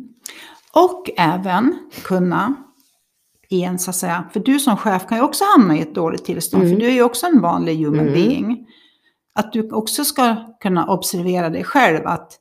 Och 0.74 1.10
även 1.18 1.78
kunna 2.04 2.56
i 3.50 3.62
en, 3.64 3.80
så 3.80 3.90
att 3.90 3.96
säga, 3.96 4.30
för 4.34 4.40
du 4.40 4.60
som 4.60 4.78
chef 4.78 5.08
kan 5.08 5.18
ju 5.18 5.24
också 5.24 5.44
hamna 5.58 5.78
i 5.78 5.82
ett 5.82 5.96
dåligt 5.96 6.26
tillstånd, 6.26 6.64
Mm. 6.64 6.76
för 6.76 6.82
du 6.82 6.88
är 6.88 6.94
ju 6.94 7.04
också 7.04 7.26
en 7.28 7.42
vanlig 7.42 7.76
human 7.86 8.00
Mm. 8.00 8.14
being. 8.14 8.68
Att 9.36 9.54
du 9.54 9.72
också 9.72 10.06
ska 10.06 10.36
kunna 10.62 10.88
observera 10.88 11.50
dig 11.50 11.64
själv 11.64 12.08
att, 12.08 12.40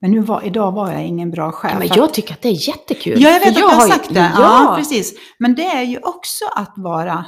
men 0.00 0.10
nu 0.10 0.20
var, 0.20 0.42
idag 0.46 0.72
var 0.72 0.92
jag 0.92 1.04
ingen 1.06 1.30
bra 1.30 1.52
chef. 1.52 1.70
Ja, 1.72 1.78
men 1.78 1.88
jag 1.96 2.14
tycker 2.14 2.34
att 2.34 2.42
det 2.42 2.48
är 2.48 2.68
jättekul. 2.68 3.22
Ja, 3.22 3.30
jag 3.30 3.40
vet 3.40 3.48
att 3.48 3.54
du 3.54 3.62
har 3.62 3.70
har 3.74 3.86
ju- 3.86 3.92
sagt 3.92 4.14
det. 4.14 4.32
Ja. 4.36 4.40
Ja, 4.70 4.74
precis. 4.78 5.14
Men 5.38 5.54
det 5.54 5.64
är 5.66 5.82
ju 5.82 5.98
också 5.98 6.44
att 6.56 6.72
vara, 6.76 7.24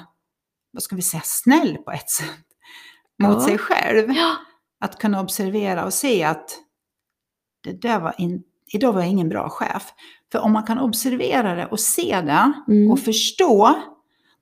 vad 0.73 0.83
ska 0.83 0.97
vi 0.97 1.02
säga, 1.02 1.23
snäll 1.25 1.76
på 1.85 1.90
ett 1.90 2.11
sätt. 2.11 2.26
Mot 3.23 3.33
Ja. 3.35 3.40
sig 3.40 3.59
själv. 3.59 4.09
Att 4.81 4.99
kunna 4.99 5.21
observera 5.21 5.85
och 5.85 5.93
se 5.93 6.25
att 6.25 6.59
det 7.66 7.82
där 7.88 8.00
var 8.00 8.14
in, 8.18 8.42
idag 8.73 8.92
var 8.92 9.00
jag 9.00 9.11
ingen 9.11 9.28
bra 9.28 9.49
chef. 9.49 9.92
För 10.32 10.38
om 10.38 10.52
man 10.52 10.62
kan 10.62 10.78
observera 10.78 11.54
det 11.54 11.66
och 11.66 11.80
se 11.80 12.20
det 12.20 12.52
Mm. 12.68 12.90
och 12.90 13.00
förstå, 13.00 13.75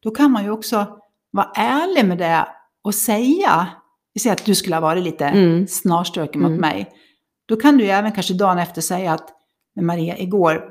då 0.03 0.11
kan 0.11 0.31
man 0.31 0.45
ju 0.45 0.51
också 0.51 0.87
vara 1.31 1.51
ärlig 1.57 2.05
med 2.05 2.19
det 2.19 2.47
och 2.85 2.95
säga, 2.95 3.67
vi 4.15 4.21
säger 4.21 4.37
att 4.37 4.45
du 4.45 4.55
skulle 4.55 4.77
ha 4.77 4.81
varit 4.81 5.03
lite 5.05 5.25
Mm. 5.27 5.67
snarstruken 5.67 6.41
Mm. 6.41 6.53
mot 6.53 6.61
mig. 6.61 6.91
Då 7.47 7.57
kan 7.57 7.77
du 7.79 7.85
ju 7.85 7.91
även 7.91 8.13
kanske 8.13 8.35
dagen 8.35 8.59
efter 8.59 8.81
säga 8.81 9.13
att 9.13 9.29
men 9.77 9.87
Maria, 9.87 10.19
igår 10.19 10.65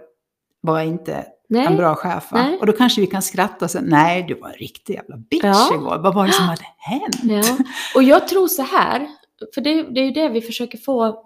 var 0.62 0.77
jag 0.79 0.88
inte 0.88 1.13
en 1.15 1.24
Nej. 1.50 1.77
bra 1.77 1.95
chef. 1.95 2.31
Och 2.60 2.65
då 2.65 2.74
kanske 2.74 3.01
vi 3.01 3.07
kan 3.07 3.22
skratta 3.22 3.65
och 3.65 3.72
säga, 3.72 3.83
nej 3.88 4.24
du 4.27 4.33
var 4.39 4.48
en 4.50 4.55
riktig 4.55 4.93
jävla 4.93 5.17
bitch 5.17 5.43
Ja. 5.43 5.69
igår. 5.74 6.00
Vad 6.03 6.13
var 6.15 6.27
det 6.27 6.33
som 6.33 6.45
hade 6.45 6.65
hänt? 6.77 7.19
Ja. 7.48 7.57
Och 7.95 8.03
jag 8.03 8.27
tror 8.27 8.48
så 8.48 8.62
här, 8.62 9.07
det, 9.62 9.83
det 9.83 10.00
är 10.00 10.05
ju 10.05 10.12
det 10.12 10.29
vi 10.29 10.41
försöker 10.41 10.77
få 10.77 11.21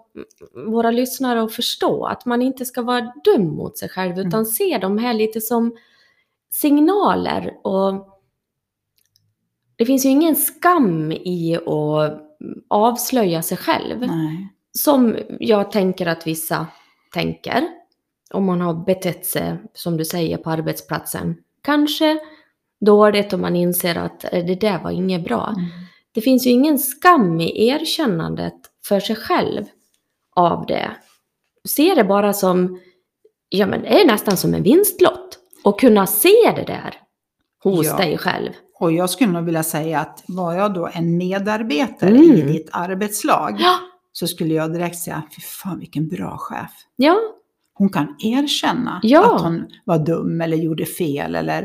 våra 0.66 0.90
lyssnare 0.90 1.42
att 1.42 1.52
förstå, 1.52 2.04
att 2.06 2.26
man 2.26 2.42
inte 2.42 2.64
ska 2.64 2.82
vara 2.82 3.12
dum 3.24 3.46
mot 3.56 3.78
sig 3.78 3.88
själv, 3.88 4.18
utan 4.18 4.32
Mm. 4.32 4.44
se 4.44 4.78
de 4.78 4.98
här 4.98 5.14
lite 5.14 5.40
som 5.40 5.76
signaler. 6.50 7.56
Och 7.62 8.18
det 9.76 9.86
finns 9.86 10.04
ju 10.04 10.08
ingen 10.08 10.36
skam 10.36 11.12
i 11.12 11.56
att 11.56 12.20
avslöja 12.68 13.42
sig 13.42 13.56
själv. 13.56 14.00
Nej. 14.00 14.48
Som 14.72 15.16
jag 15.40 15.70
tänker 15.70 16.06
att 16.06 16.26
vissa 16.26 16.66
tänker. 17.14 17.68
Om 18.30 18.44
man 18.44 18.60
har 18.60 18.74
betett 18.74 19.26
sig, 19.26 19.56
som 19.74 19.96
du 19.96 20.04
säger, 20.04 20.36
på 20.36 20.50
arbetsplatsen. 20.50 21.36
Kanske 21.62 22.18
dåligt 22.80 23.32
och 23.32 23.38
man 23.38 23.56
inser 23.56 23.94
att 23.94 24.24
eh, 24.24 24.46
det 24.46 24.54
där 24.54 24.78
var 24.82 24.90
inget 24.90 25.24
bra. 25.24 25.54
Mm. 25.56 25.70
Det 26.18 26.22
finns 26.22 26.46
ju 26.46 26.50
ingen 26.50 26.78
skam 26.78 27.40
i 27.40 27.68
erkännandet 27.68 28.54
för 28.88 29.00
sig 29.00 29.16
själv 29.16 29.64
av 30.36 30.66
det. 30.66 30.90
Se 31.68 31.94
det 31.94 32.04
bara 32.04 32.32
som, 32.32 32.80
ja 33.48 33.66
men 33.66 33.82
det 33.82 34.00
är 34.00 34.06
nästan 34.06 34.36
som 34.36 34.54
en 34.54 34.62
vinstlott. 34.62 35.38
Och 35.64 35.80
kunna 35.80 36.06
se 36.06 36.52
det 36.56 36.64
där 36.66 36.94
hos 37.64 37.86
Ja. 37.86 37.96
dig 37.96 38.18
själv. 38.18 38.50
Och 38.80 38.92
jag 38.92 39.10
skulle 39.10 39.32
nog 39.32 39.44
vilja 39.44 39.62
säga 39.62 40.00
att 40.00 40.24
var 40.28 40.54
jag 40.54 40.74
då 40.74 40.88
en 40.92 41.16
medarbetare 41.16 42.10
Mm. 42.10 42.22
i 42.22 42.42
ditt 42.42 42.68
arbetslag 42.72 43.56
Ja, 43.60 43.74
så 44.12 44.26
skulle 44.26 44.54
jag 44.54 44.72
direkt 44.72 44.98
säga, 44.98 45.22
fy 45.36 45.40
fan 45.42 45.78
vilken 45.78 46.08
bra 46.08 46.36
chef. 46.38 46.70
ja, 46.96 47.16
Hon 47.78 47.88
kan 47.88 48.16
erkänna 48.18 49.00
Ja. 49.02 49.34
att 49.36 49.42
hon 49.42 49.66
var 49.84 49.98
dum 49.98 50.40
eller 50.40 50.56
gjorde 50.56 50.86
fel 50.86 51.34
eller 51.34 51.62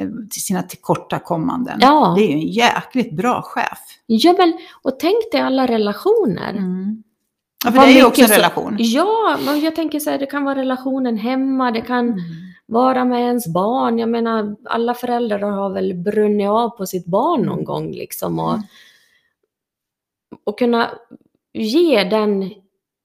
eh, 0.00 0.08
till 0.30 0.42
sina 0.42 0.62
tillkortakommanden. 0.62 1.78
Ja. 1.80 2.14
Det 2.18 2.24
är 2.24 2.28
ju 2.28 2.34
en 2.34 2.40
jäkligt 2.52 3.16
bra 3.16 3.42
chef. 3.42 3.78
ja 4.06 4.34
men 4.38 4.52
och 4.82 4.98
tänk 5.00 5.32
dig 5.32 5.40
alla 5.40 5.66
relationer. 5.66 6.50
Mm. 6.50 7.02
Ja, 7.64 7.70
för 7.70 7.78
Vad 7.78 7.88
det 7.88 7.92
är 7.92 7.96
ju 7.96 8.04
också 8.06 8.22
en 8.22 8.28
så- 8.28 8.34
relation. 8.34 8.76
Ja, 8.78 9.38
men 9.46 9.60
jag 9.60 9.74
tänker 9.76 9.98
så 10.00 10.10
här, 10.10 10.18
det 10.18 10.26
kan 10.26 10.44
vara 10.44 10.58
relationen 10.58 11.16
hemma, 11.16 11.70
det 11.70 11.80
kan 11.80 12.08
Mm. 12.08 12.20
vara 12.66 13.04
med 13.04 13.20
ens 13.20 13.46
barn. 13.48 13.98
Jag 13.98 14.08
menar, 14.08 14.56
alla 14.64 14.94
föräldrar 14.94 15.38
har 15.50 15.70
väl 15.70 15.94
brunnit 15.94 16.48
av 16.48 16.68
på 16.70 16.86
sitt 16.86 17.06
barn 17.06 17.40
någon 17.42 17.52
Mm. 17.52 17.64
gång 17.64 17.90
liksom. 17.92 18.38
Och, 18.38 18.50
Mm. 18.52 18.62
och 20.44 20.58
kunna 20.58 20.90
ge 21.52 22.04
den 22.04 22.50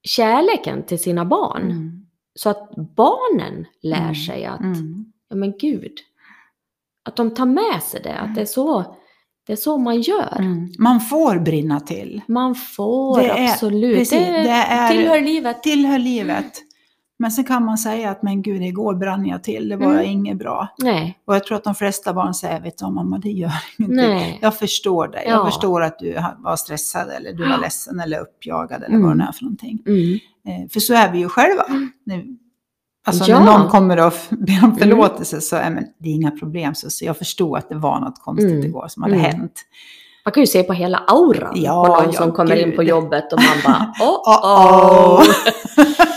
kärleken 0.03 0.83
till 0.85 0.99
sina 0.99 1.25
barn. 1.25 1.61
Mm. 1.71 2.04
Så 2.35 2.49
att 2.49 2.71
barnen 2.95 3.65
lär 3.81 4.01
Mm. 4.01 4.15
sig 4.15 4.45
att, 4.45 4.59
Mm. 4.59 5.05
ja 5.29 5.35
men 5.35 5.57
gud, 5.57 5.91
att 7.05 7.15
de 7.15 7.33
tar 7.33 7.45
med 7.45 7.83
sig 7.83 8.01
det, 8.03 8.13
att 8.19 8.35
det 8.35 8.41
är 8.41 8.45
så, 8.45 8.95
det 9.47 9.53
är 9.53 9.57
så 9.57 9.77
man 9.77 10.01
gör. 10.01 10.35
Mm. 10.39 10.71
Man 10.79 11.01
får 11.01 11.39
brinna 11.39 11.79
till. 11.79 12.21
Man 12.27 12.55
får 12.55 13.19
Det 13.19 13.29
är- 13.29 13.51
absolut, 13.51 13.97
precis, 13.97 14.19
det, 14.19 14.31
det 14.43 14.49
är- 14.49 14.91
tillhör 14.91 15.21
livet. 15.21 15.63
Tillhör 15.63 15.99
livet. 15.99 16.61
Men 17.19 17.31
sen 17.31 17.43
kan 17.45 17.65
man 17.65 17.77
säga 17.77 18.09
att 18.11 18.23
men 18.23 18.41
gud, 18.41 18.61
igår 18.63 18.95
brann 18.95 19.25
jag 19.25 19.43
till, 19.43 19.69
det 19.69 19.77
var 19.77 19.91
Mm. 19.93 20.05
inget 20.05 20.37
bra. 20.37 20.67
Nej, 20.77 21.19
Och 21.27 21.35
jag 21.35 21.43
tror 21.43 21.57
att 21.57 21.63
de 21.63 21.75
flesta 21.75 22.13
barn 22.13 22.33
säger, 22.33 22.59
vet 22.61 22.77
du 22.77 22.85
mamma, 22.85 23.17
det 23.17 23.29
gör 23.31 23.51
ingenting. 23.77 23.97
nej. 23.97 24.39
Jag 24.41 24.57
förstår 24.57 25.07
dig. 25.07 25.23
Ja. 25.25 25.31
Jag 25.31 25.45
förstår 25.45 25.83
att 25.83 25.99
du 25.99 26.17
var 26.39 26.55
stressad 26.55 27.09
eller 27.09 27.33
du 27.33 27.43
var 27.43 27.49
Ja. 27.51 27.57
ledsen 27.57 27.99
eller 27.99 28.19
uppjagad 28.19 28.83
eller 28.83 28.95
Mm. 28.95 29.07
vad 29.07 29.17
det 29.17 29.23
är 29.23 29.31
för 29.31 29.43
någonting. 29.43 29.79
Mm. 29.87 30.13
Eh, 30.47 30.69
för 30.69 30.79
så 30.79 30.93
är 30.93 31.11
vi 31.11 31.19
ju 31.19 31.29
själva. 31.29 31.63
Nu, 32.05 32.25
alltså 33.07 33.31
Ja. 33.31 33.39
när 33.39 33.57
någon 33.57 33.69
kommer 33.69 34.07
och 34.07 34.13
ber 34.29 34.59
om 34.63 34.65
Mm. 34.65 34.77
förlåtelse 34.77 35.41
så 35.41 35.55
är 35.55 35.69
men, 35.69 35.85
det 35.99 36.09
är 36.09 36.13
inga 36.13 36.31
problem. 36.31 36.75
Så, 36.75 36.89
så 36.89 37.05
jag 37.05 37.17
förstod 37.17 37.57
att 37.57 37.69
det 37.69 37.75
var 37.75 37.99
något 37.99 38.21
konstigt 38.21 38.51
Mm. 38.51 38.65
igår 38.65 38.87
som 38.87 39.03
hade 39.03 39.15
Mm. 39.15 39.25
hänt. 39.31 39.61
Man 40.25 40.31
kan 40.31 40.43
ju 40.43 40.47
se 40.47 40.63
på 40.63 40.73
hela 40.73 40.97
auran 40.97 41.51
Ja, 41.55 41.85
på 41.85 42.03
någon 42.03 42.13
som 42.13 42.31
kommer 42.31 42.55
in 42.55 42.71
på 42.75 42.81
gud. 42.81 42.89
jobbet 42.89 43.33
och 43.33 43.39
man 43.39 43.57
bara 43.65 43.93
oh, 44.07 45.19
oh. 45.19 45.23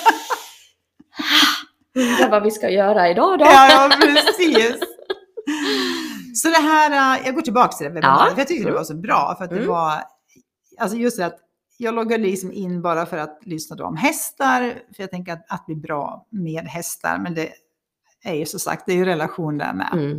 Undrar 1.99 2.31
vad 2.31 2.43
vi 2.43 2.51
ska 2.51 2.71
göra 2.71 3.09
idag 3.11 3.39
då? 3.39 3.45
Ja, 3.45 3.91
precis. 4.01 4.77
Så 6.35 6.49
det 6.49 6.57
här, 6.63 7.17
äh, 7.19 7.27
jag 7.27 7.35
går 7.35 7.43
tillbaka 7.43 7.69
till 7.77 7.85
det 7.85 7.91
webbinariet, 7.93 8.29
Ja. 8.29 8.35
för 8.35 8.41
jag 8.41 8.49
tyckte 8.49 8.69
det 8.69 8.75
var 8.75 8.85
så 8.85 8.97
bra. 8.97 9.35
För 9.39 9.45
att 9.45 9.51
det 9.51 9.57
Mm. 9.57 9.69
var, 9.69 9.93
alltså 10.79 10.97
just 10.97 11.17
det 11.17 11.27
att 11.27 11.39
jag 11.77 11.95
loggade 11.95 12.23
liksom 12.23 12.53
in 12.53 12.83
bara 12.83 13.07
för 13.07 13.17
att 13.19 13.39
lyssna 13.43 13.77
då 13.77 13.85
om 13.85 13.97
hästar. 13.97 14.61
För 14.97 15.03
jag 15.03 15.11
tänker 15.11 15.33
att, 15.33 15.45
att 15.49 15.67
bli 15.67 15.77
bra 15.77 16.27
med 16.31 16.65
hästar, 16.65 17.19
men 17.19 17.35
det 17.35 17.49
är 18.25 18.35
ju 18.35 18.47
så 18.47 18.59
sagt, 18.59 18.83
det 18.87 18.93
är 18.93 18.97
ju 18.97 19.05
relation 19.05 19.59
där 19.59 19.73
med. 19.73 19.91
Mm. 19.93 20.19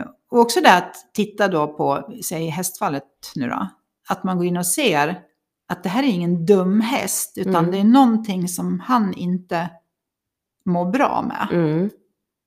Eh, 0.00 0.06
och 0.30 0.38
också 0.38 0.60
det 0.60 0.74
att 0.74 0.94
titta 1.14 1.48
då 1.48 1.66
på, 1.66 2.12
säg 2.24 2.48
hästfallet 2.48 3.04
nu 3.34 3.48
då, 3.48 3.68
att 4.08 4.24
man 4.24 4.36
går 4.36 4.46
in 4.46 4.56
och 4.56 4.66
ser 4.66 5.20
att 5.68 5.82
det 5.82 5.88
här 5.88 6.02
är 6.02 6.06
ingen 6.06 6.46
dum 6.46 6.80
häst, 6.80 7.38
utan 7.38 7.54
Mm. 7.56 7.70
det 7.70 7.78
är 7.78 7.84
någonting 7.84 8.48
som 8.48 8.80
han 8.80 9.14
inte 9.14 9.70
mår 10.68 10.90
bra 10.90 11.22
med. 11.28 11.48
Mm. 11.58 11.90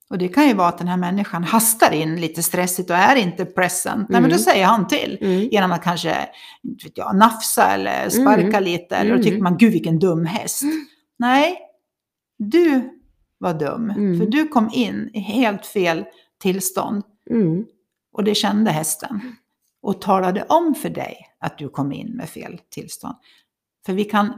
Och 0.10 0.18
det 0.18 0.28
kan 0.28 0.48
ju 0.48 0.54
vara 0.54 0.68
att 0.68 0.78
den 0.78 0.88
här 0.88 0.98
människan 0.98 1.44
hastar 1.44 1.92
in 1.92 2.16
lite 2.22 2.44
stressigt 2.44 2.90
och 2.90 2.96
är 2.96 3.16
inte 3.16 3.46
present. 3.46 4.10
Nej, 4.10 4.22
men 4.22 4.30
då 4.30 4.36
Mm. 4.36 4.40
säger 4.44 4.66
han 4.66 4.88
till. 4.88 5.18
Mm. 5.22 5.50
Genom 5.52 5.72
att 5.72 5.84
kanske 5.84 6.16
inte 6.64 6.86
vet 6.86 6.98
jag, 6.98 7.16
nafsa 7.16 7.68
eller 7.74 8.10
sparka 8.10 8.42
Mm. 8.58 8.64
lite. 8.64 8.96
Eller 8.96 9.10
då 9.10 9.16
Mm. 9.16 9.24
tycker 9.26 9.42
man, 9.42 9.58
gud 9.58 9.72
vilken 9.72 10.00
dum 10.00 10.26
häst. 10.26 10.62
Nej, 11.20 11.58
du 12.38 12.90
var 13.38 13.54
dum. 13.54 13.94
För 14.20 14.26
du 14.26 14.48
kom 14.48 14.70
in 14.74 15.10
i 15.14 15.20
helt 15.20 15.66
fel 15.66 16.06
tillstånd 16.42 17.04
och 18.14 18.24
det 18.24 18.36
kände 18.36 18.72
hästen. 18.72 19.22
Och 19.82 20.02
talade 20.02 20.44
om 20.50 20.76
för 20.76 20.90
dig 20.90 21.18
att 21.40 21.58
du 21.58 21.70
kom 21.70 21.92
in 21.92 22.08
med 22.08 22.30
fel 22.30 22.60
tillstånd. 22.70 23.16
För 23.86 23.94
vi 23.94 24.04
kan 24.04 24.34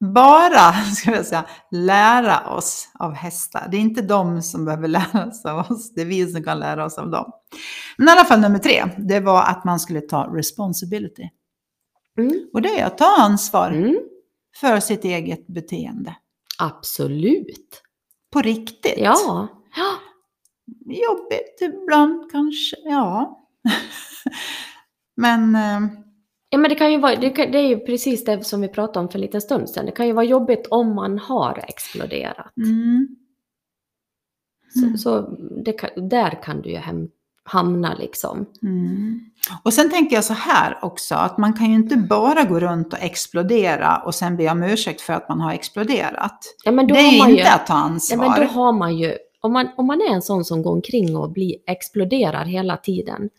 bara, 0.00 0.72
ska 0.96 1.10
jag 1.10 1.26
säga, 1.26 1.44
lära 1.70 2.54
oss 2.54 2.88
av 2.98 3.12
hästar. 3.14 3.68
Det 3.70 3.76
är 3.76 3.80
inte 3.80 4.02
de 4.02 4.42
som 4.42 4.64
behöver 4.64 4.88
lära 4.98 5.30
sig 5.30 5.50
av 5.50 5.58
oss, 5.72 5.94
det 5.94 6.00
är 6.00 6.06
vi 6.06 6.32
som 6.32 6.42
kan 6.44 6.58
lära 6.58 6.84
oss 6.84 6.98
av 6.98 7.10
dem. 7.10 7.32
Men 7.96 8.08
i 8.08 8.10
alla 8.10 8.24
fall 8.24 8.40
nummer 8.40 8.58
tre, 8.58 8.84
det 8.98 9.20
var 9.20 9.42
att 9.42 9.64
man 9.64 9.80
skulle 9.80 10.00
ta 10.00 10.36
responsibility. 10.36 11.28
Mm. 12.18 12.40
Och 12.52 12.62
det 12.62 12.80
är 12.80 12.86
att 12.86 12.98
ta 12.98 13.16
ansvar 13.18 13.70
Mm. 13.70 13.98
för 14.60 14.80
sitt 14.80 15.04
eget 15.04 15.46
beteende. 15.46 16.16
Absolut. 16.58 17.82
På 18.32 18.40
riktigt. 18.42 18.94
Ja. 18.96 19.48
ja. 19.76 19.92
Jobbigt 20.86 21.60
ibland 21.60 22.30
kanske, 22.30 22.76
ja. 22.84 23.38
Men 25.16 25.54
eh, 25.54 25.80
Ja 26.50 26.58
men 26.58 26.68
det 26.68 26.74
kan 26.74 26.92
ju 26.92 26.98
vara, 26.98 27.16
det, 27.16 27.30
kan, 27.30 27.52
det 27.52 27.58
är 27.58 27.68
ju 27.68 27.78
precis 27.78 28.24
det 28.24 28.44
som 28.44 28.60
vi 28.60 28.68
pratade 28.68 28.98
om 28.98 29.08
för 29.08 29.18
en 29.18 29.22
liten 29.22 29.40
stund 29.40 29.70
sedan. 29.70 29.86
Det 29.86 29.92
kan 29.92 30.06
ju 30.06 30.12
vara 30.12 30.24
jobbigt 30.24 30.66
om 30.70 30.94
man 30.94 31.18
har 31.18 31.64
exploderat. 31.68 32.56
mm, 32.56 33.16
Mm. 34.76 34.98
Så, 34.98 35.02
så 35.02 35.36
kan, 35.78 36.08
där 36.08 36.42
kan 36.42 36.62
du 36.62 36.70
ju 36.70 36.76
hem, 36.76 37.08
hamna 37.44 37.94
liksom. 37.94 38.46
mm. 38.62 39.20
Och 39.62 39.72
sen 39.72 39.90
tänker 39.90 40.16
jag 40.16 40.24
så 40.24 40.32
här 40.32 40.78
också, 40.82 41.14
att 41.14 41.38
man 41.38 41.52
kan 41.52 41.66
ju 41.70 41.74
inte 41.74 41.96
bara 41.96 42.44
gå 42.44 42.60
runt 42.60 42.92
och 42.92 42.98
explodera 43.02 43.96
och 43.96 44.14
sen 44.14 44.36
be 44.36 44.50
om 44.50 44.62
ursäkt 44.62 45.00
för 45.00 45.12
att 45.12 45.28
man 45.28 45.40
har 45.40 45.52
exploderat. 45.52 46.38
Ja 46.64 46.72
men 46.72 46.86
då 46.86 46.94
det 46.94 47.00
är 47.00 47.10
har 47.10 47.18
man 47.18 47.30
inte 47.30 47.42
ju, 47.42 47.48
att 47.48 47.66
ta 47.66 47.74
ja, 47.74 47.78
ansvar. 47.78 48.16
men 48.16 48.40
då 48.40 48.52
har 48.52 48.72
man 48.72 48.96
ju, 48.98 49.14
om 49.40 49.52
man, 49.52 49.68
om 49.76 49.86
man 49.86 50.00
är 50.00 50.14
en 50.14 50.22
sån 50.22 50.44
som 50.44 50.62
går 50.62 50.72
omkring 50.72 51.16
och 51.16 51.32
blir, 51.32 51.56
exploderar 51.66 52.44
hela 52.44 52.76
tiden. 52.76 53.30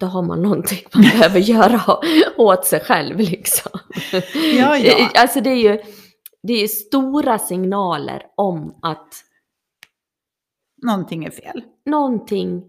Då 0.00 0.06
har 0.06 0.22
man 0.22 0.42
någonting 0.42 0.78
man 0.94 1.02
behöver 1.12 1.40
göra 1.40 1.80
åt 2.36 2.64
sig 2.64 2.80
själv 2.80 3.18
liksom. 3.18 3.80
Ja, 4.34 4.76
ja. 4.78 5.08
Alltså 5.14 5.40
det 5.40 5.50
är 5.50 5.56
ju 5.72 5.78
det 6.42 6.52
är 6.52 6.68
stora 6.68 7.38
signaler 7.38 8.22
om 8.36 8.78
att 8.82 9.08
Någonting 10.82 11.24
är 11.24 11.30
fel. 11.30 11.62
någonting 11.86 12.62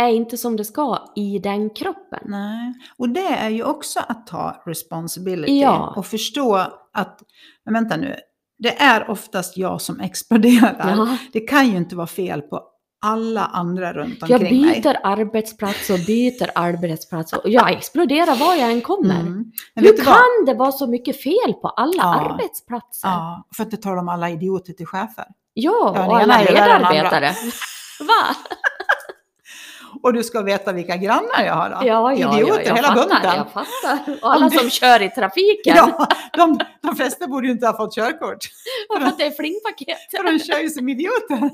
är 0.00 0.08
inte 0.08 0.36
som 0.36 0.56
det 0.56 0.64
ska 0.64 1.12
i 1.16 1.38
den 1.38 1.70
kroppen. 1.70 2.20
Nej. 2.24 2.74
Och 2.98 3.08
det 3.08 3.26
är 3.26 3.48
ju 3.48 3.64
också 3.64 4.00
att 4.08 4.26
ta 4.26 4.62
responsibility 4.66 5.60
Ja. 5.60 5.94
och 5.96 6.06
förstå 6.06 6.54
att, 6.92 7.22
men 7.64 7.74
vänta 7.74 7.96
nu, 7.96 8.16
det 8.58 8.80
är 8.82 9.10
oftast 9.10 9.56
jag 9.56 9.80
som 9.80 10.00
exploderar. 10.00 10.94
Ja. 10.96 11.18
Det 11.32 11.40
kan 11.40 11.68
ju 11.70 11.76
inte 11.76 11.96
vara 11.96 12.06
fel 12.06 12.40
på 12.42 12.62
alla 13.06 13.44
andra 13.44 13.92
runt 13.92 14.18
Jag 14.20 14.30
omkring 14.40 14.66
mig. 14.66 14.80
byter 14.82 14.96
arbetsplats 15.02 15.90
och 15.90 15.98
byter 16.06 16.50
arbetsplats 16.54 17.32
och 17.32 17.42
jag 17.44 17.72
exploderar 17.72 18.36
var 18.36 18.54
jag 18.54 18.70
än 18.72 18.80
kommer. 18.80 19.20
Mm. 19.20 19.52
Hur 19.74 19.82
du 19.82 19.96
vad? 19.96 20.04
kan 20.04 20.44
det 20.46 20.54
vara 20.54 20.72
så 20.72 20.86
mycket 20.86 21.22
fel 21.22 21.52
på 21.62 21.68
alla 21.68 21.92
Ja. 21.96 22.30
arbetsplatser? 22.30 23.08
Ja, 23.08 23.46
för 23.56 23.62
att 23.62 23.70
det 23.70 23.76
tar 23.76 23.96
de 23.96 24.08
alla 24.08 24.30
idioter 24.30 24.72
till 24.72 24.86
chefer. 24.86 25.24
Ja, 25.54 25.92
Ja, 25.96 26.06
och 26.06 26.16
alla 26.20 26.38
medarbetare. 26.38 27.32
Va? 28.00 28.36
Och 30.02 30.12
du 30.12 30.22
ska 30.22 30.42
veta 30.42 30.72
vilka 30.72 30.96
grannar 30.96 31.44
jag 31.46 31.54
har 31.54 31.70
då. 31.70 31.76
Ja, 31.82 32.12
ja, 32.14 32.34
idioter, 32.38 32.60
ja, 32.62 32.68
jag 32.68 32.74
hela 32.76 32.88
fattar, 32.88 33.02
bunten. 33.08 33.32
jag 33.36 33.52
fattar. 33.52 34.14
Och 34.22 34.32
alla 34.34 34.44
Om 34.46 34.50
du- 34.52 34.58
som 34.58 34.70
kör 34.70 35.02
i 35.02 35.10
trafiken. 35.10 35.76
Ja, 35.76 36.06
de, 36.32 36.58
de 36.82 36.96
flesta 36.96 37.26
borde 37.26 37.46
ju 37.46 37.52
inte 37.52 37.66
ha 37.66 37.76
fått 37.76 37.94
körkort. 37.94 38.38
För 38.98 39.04
att 39.06 39.18
det 39.18 39.24
är 39.24 39.30
flingpaket. 39.30 39.98
För 40.10 40.24
de 40.32 40.38
kör 40.38 40.58
ju 40.58 40.70
som 40.70 40.88
idioter. 40.88 41.50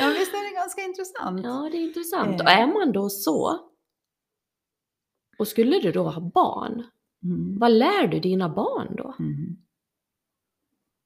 Ja, 0.00 0.08
visst 0.18 0.34
är 0.34 0.50
det 0.50 0.54
ganska 0.54 0.82
intressant. 0.82 1.40
Ja, 1.44 1.68
det 1.72 1.78
är 1.78 1.82
intressant. 1.82 2.40
Eh. 2.40 2.44
Och 2.46 2.50
är 2.52 2.66
man 2.66 2.92
då 2.92 3.08
så, 3.08 3.60
och 5.38 5.48
skulle 5.48 5.78
du 5.80 5.92
då 5.92 6.02
ha 6.10 6.20
barn, 6.20 6.82
Mm. 7.24 7.58
vad 7.58 7.70
lär 7.72 8.06
du 8.06 8.20
dina 8.20 8.48
barn 8.48 8.96
då? 8.96 9.14
Mm. 9.18 9.56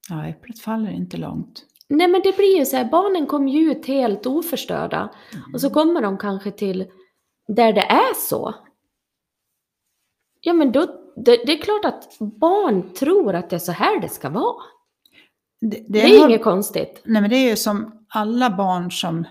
Ja, 0.08 0.26
äpplet 0.28 0.60
faller 0.60 0.90
inte 0.90 1.16
långt. 1.16 1.66
Nej 1.88 2.08
men 2.08 2.20
det 2.24 2.36
blir 2.36 2.58
ju 2.58 2.64
så 2.66 2.76
här, 2.76 2.84
barnen 2.90 3.26
kommer 3.26 3.52
ju 3.52 3.70
ut 3.72 3.86
helt 3.86 4.26
oförstörda 4.26 5.14
Mm. 5.34 5.54
och 5.54 5.60
så 5.60 5.70
kommer 5.70 6.02
de 6.02 6.18
kanske 6.18 6.50
till 6.50 6.90
där 7.48 7.72
det 7.72 7.80
är 7.82 8.14
så. 8.14 8.54
Ja 10.40 10.52
men 10.52 10.72
då, 10.72 10.86
det, 11.16 11.36
det 11.46 11.52
är 11.52 11.62
klart 11.62 11.84
att 11.84 12.18
barn 12.18 12.94
tror 12.94 13.34
att 13.34 13.50
det 13.50 13.56
är 13.56 13.60
så 13.60 13.72
här 13.72 14.00
det 14.00 14.08
ska 14.08 14.28
vara. 14.30 14.62
Det, 15.60 15.84
Det, 15.88 16.02
är 16.14 16.18
har- 16.20 16.28
inget 16.28 16.42
konstigt. 16.42 17.02
Nej, 17.04 17.20
men 17.22 17.30
det 17.30 17.36
är 17.36 17.50
ju 17.50 17.56
som 17.56 17.92
alla 18.08 18.50
barn 18.56 18.90
som, 18.90 19.24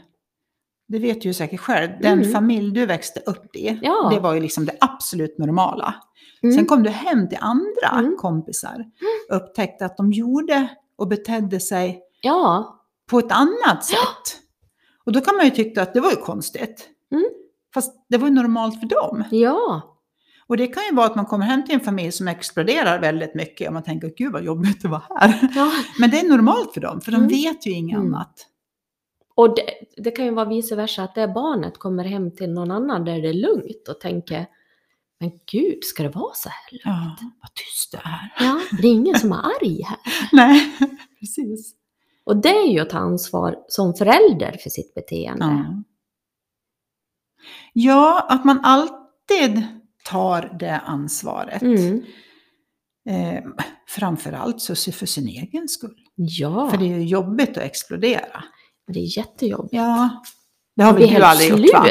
det 0.88 1.00
vet 1.00 1.22
du 1.22 1.28
ju 1.28 1.34
säkert 1.34 1.60
själv, 1.60 1.90
den 2.02 2.20
Mm. 2.20 2.32
familj 2.32 2.72
du 2.72 2.86
växte 2.86 3.20
upp 3.20 3.56
i, 3.56 3.80
Ja. 3.82 4.10
det 4.14 4.20
var 4.20 4.34
ju 4.34 4.40
liksom 4.42 4.66
det 4.66 4.78
absolut 4.80 5.38
normala. 5.38 5.96
Mm. 6.44 6.56
Sen 6.56 6.66
kom 6.66 6.84
du 6.84 6.90
hem 6.90 7.30
till 7.30 7.38
andra 7.42 8.00
Mm. 8.00 8.16
kompisar 8.18 8.86
och 9.30 9.36
upptäckte 9.36 9.86
att 9.86 9.98
de 9.98 10.12
gjorde 10.12 10.68
och 10.98 11.08
betedde 11.08 11.60
sig 11.60 12.02
Ja, 12.22 12.76
på 13.10 13.20
ett 13.20 13.32
annat 13.32 13.84
sätt. 13.86 14.40
Och 15.06 15.12
då 15.12 15.22
kan 15.22 15.36
man 15.36 15.46
ju 15.46 15.52
tycka 15.52 15.82
att 15.82 15.94
det 15.94 16.00
var 16.02 16.10
ju 16.10 16.16
konstigt. 16.16 16.90
Mm. 17.12 17.26
Fast 17.74 17.96
det 18.10 18.18
var 18.18 18.28
ju 18.28 18.34
normalt 18.34 18.80
för 18.80 18.88
dem. 18.88 19.24
ja, 19.32 19.89
Och 20.50 20.58
det 20.58 20.68
kan 20.68 20.84
ju 20.90 20.96
vara 20.96 21.06
att 21.06 21.16
man 21.16 21.26
kommer 21.26 21.46
hem 21.46 21.66
till 21.66 21.76
en 21.76 21.80
familj 21.82 22.12
som 22.12 22.28
exploderar 22.28 23.00
väldigt 23.00 23.36
mycket 23.36 23.68
och 23.68 23.74
man 23.74 23.84
tänker 23.84 24.08
gud 24.18 24.34
vad 24.34 24.44
jobbigt 24.44 24.82
det 24.82 24.88
var 24.88 25.04
här. 25.20 25.50
ja. 25.56 25.72
Men 26.00 26.10
det 26.12 26.20
är 26.20 26.30
normalt 26.30 26.74
för 26.74 26.82
dem, 26.82 27.02
för 27.02 27.12
de 27.12 27.18
Mm. 27.18 27.28
vet 27.30 27.68
ju 27.68 27.72
inget 27.72 27.98
Mm. 27.98 28.14
annat. 28.14 28.46
Och 29.36 29.56
det, 29.56 29.64
det 30.04 30.12
kan 30.12 30.26
ju 30.26 30.32
vara 30.32 30.50
vice 30.50 30.76
versa, 30.76 31.04
att 31.04 31.16
det 31.16 31.28
barnet 31.28 31.78
kommer 31.78 32.04
hem 32.04 32.32
till 32.36 32.50
någon 32.54 32.72
annan 32.72 33.06
där 33.06 33.22
det 33.22 33.30
är 33.30 33.34
lugnt 33.34 33.88
och 33.90 34.00
tänker 34.00 34.46
Men 35.22 35.32
gud, 35.52 35.84
ska 35.84 36.04
det 36.04 36.10
vara 36.10 36.34
så 36.34 36.50
här? 36.50 36.80
Ja, 36.84 37.16
vad 37.42 37.54
tyst 37.54 37.92
det 37.92 37.98
är. 38.04 38.46
Ja, 38.46 38.62
det 38.82 38.88
är 38.88 38.92
ingen 38.92 39.20
som 39.20 39.32
är 39.32 39.38
arg 39.38 39.82
här. 39.84 39.98
Nej, 40.32 40.72
precis. 41.20 41.74
Och 42.24 42.38
det 42.38 42.50
är 42.50 42.68
ju 42.72 42.80
att 42.80 42.90
ta 42.90 42.98
ansvar 42.98 43.56
som 43.68 43.94
förälder 43.94 44.58
för 44.64 44.70
sitt 44.70 44.94
beteende. 44.94 45.46
Ja. 45.46 45.84
ja, 47.74 48.26
att 48.30 48.46
man 48.46 48.60
alltid 48.64 49.64
tar 50.10 50.56
det 50.60 50.78
ansvaret. 50.86 51.62
Mm. 51.62 52.04
Eh, 53.10 53.44
framförallt 53.88 54.62
så 54.62 54.92
för 54.92 55.06
sin 55.06 55.28
egen 55.28 55.68
skull. 55.68 55.96
Ja, 56.16 56.70
För 56.70 56.78
det 56.78 56.86
är 56.86 56.98
ju 56.98 57.04
jobbigt 57.06 57.50
att 57.50 57.64
explodera. 57.64 58.44
det 58.88 59.00
är 59.00 59.18
jättejobbigt. 59.18 59.74
Ja, 59.74 60.10
det 60.76 60.84
har 60.84 60.94
väl 60.94 61.10
du 61.10 61.22
aldrig 61.24 61.50
gjort 61.50 61.74
va? 61.74 61.86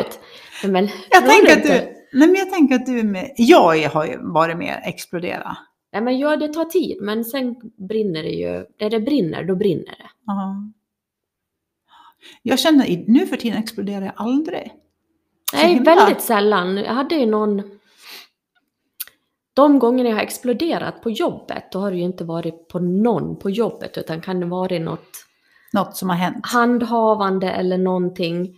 Men 0.65 0.89
Jag 1.11 1.27
tänker, 1.27 1.53
att 1.57 1.63
du, 1.63 1.71
nej 2.19 2.29
men 2.29 2.35
jag 2.35 2.51
tänker 2.51 2.75
att 2.75 2.87
du 2.87 2.99
är 2.99 3.03
med, 3.05 3.33
jag 3.37 3.89
har 3.89 4.07
ju 4.07 4.17
varit 4.21 4.57
med 4.59 4.83
explodera. 4.85 5.57
Nej 5.93 6.03
men 6.03 6.19
ja, 6.19 6.37
det 6.37 6.49
tar 6.53 6.65
tid, 6.65 6.97
men 7.01 7.25
sen 7.25 7.55
brinner 7.89 8.23
det 8.23 8.29
ju. 8.31 8.65
Där 8.79 8.91
det 8.91 9.01
brinner, 9.01 9.45
då 9.45 9.57
brinner 9.57 9.85
det. 9.99 10.11
Ja. 10.27 10.57
Jag 12.43 12.59
känner, 12.59 13.05
nu 13.07 13.27
för 13.27 13.37
tiden 13.37 13.59
exploderar 13.59 14.05
jag 14.05 14.15
aldrig. 14.17 14.73
Så 15.51 15.57
Nej, 15.57 15.75
himla- 15.75 15.95
väldigt 15.95 16.21
sällan. 16.23 16.77
Jag 16.77 16.95
hade 16.95 17.15
ju 17.15 17.27
någon... 17.27 17.78
De 19.59 19.79
gångerna 19.79 20.09
jag 20.11 20.17
har 20.17 20.23
exploderat 20.23 21.03
på 21.03 21.11
jobbet, 21.11 21.73
då 21.73 21.79
har 21.79 21.91
det 21.91 21.97
ju 21.97 22.03
inte 22.03 22.25
varit 22.25 22.69
på 22.69 22.79
någon 22.79 23.39
på 23.39 23.51
jobbet, 23.51 23.99
utan 23.99 24.21
kan 24.21 24.41
det 24.41 24.47
varit 24.47 24.83
något 24.83 25.09
Något 25.73 25.97
som 25.97 26.09
har 26.09 26.17
hänt. 26.17 26.47
handhavande 26.47 27.51
eller 27.51 27.79
någonting. 27.79 28.57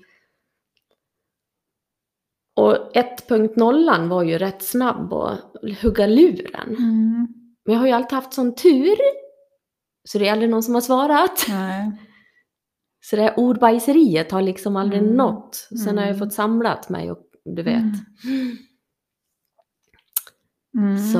Och 2.56 2.92
1.0 2.94 4.08
var 4.08 4.22
ju 4.22 4.38
rätt 4.38 4.62
snabb 4.62 5.12
att 5.12 5.40
hugga 5.82 6.06
luren. 6.06 6.68
Mm. 6.68 7.28
Men 7.64 7.72
jag 7.74 7.78
har 7.80 7.86
ju 7.86 7.92
alltid 7.92 8.12
haft 8.12 8.32
sån 8.32 8.54
tur. 8.54 8.96
Så 10.08 10.18
det 10.18 10.28
är 10.28 10.32
aldrig 10.32 10.50
någon 10.50 10.62
som 10.62 10.74
har 10.74 10.80
svarat. 10.80 11.44
Nej. 11.48 11.92
Så 13.04 13.16
det 13.16 13.22
här 13.22 13.38
ordbajseriet 13.38 14.30
har 14.32 14.42
liksom 14.42 14.76
aldrig 14.76 15.02
Mm. 15.02 15.14
nått. 15.14 15.54
Sen 15.84 15.98
har 15.98 16.04
jag 16.04 16.14
Mm. 16.14 16.18
fått 16.18 16.32
samlat 16.32 16.88
mig 16.88 17.10
och 17.10 17.18
du 17.44 17.62
vet. 17.62 17.74
Mm. 17.76 18.56
Mm. 20.78 20.98
Så 21.12 21.18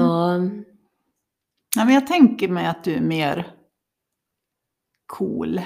Ja, 1.76 1.84
men 1.84 1.94
jag 1.94 2.06
tänker 2.06 2.48
mig 2.48 2.66
att 2.66 2.84
du 2.84 2.94
är 2.94 3.00
mer 3.00 3.54
cool. 5.06 5.60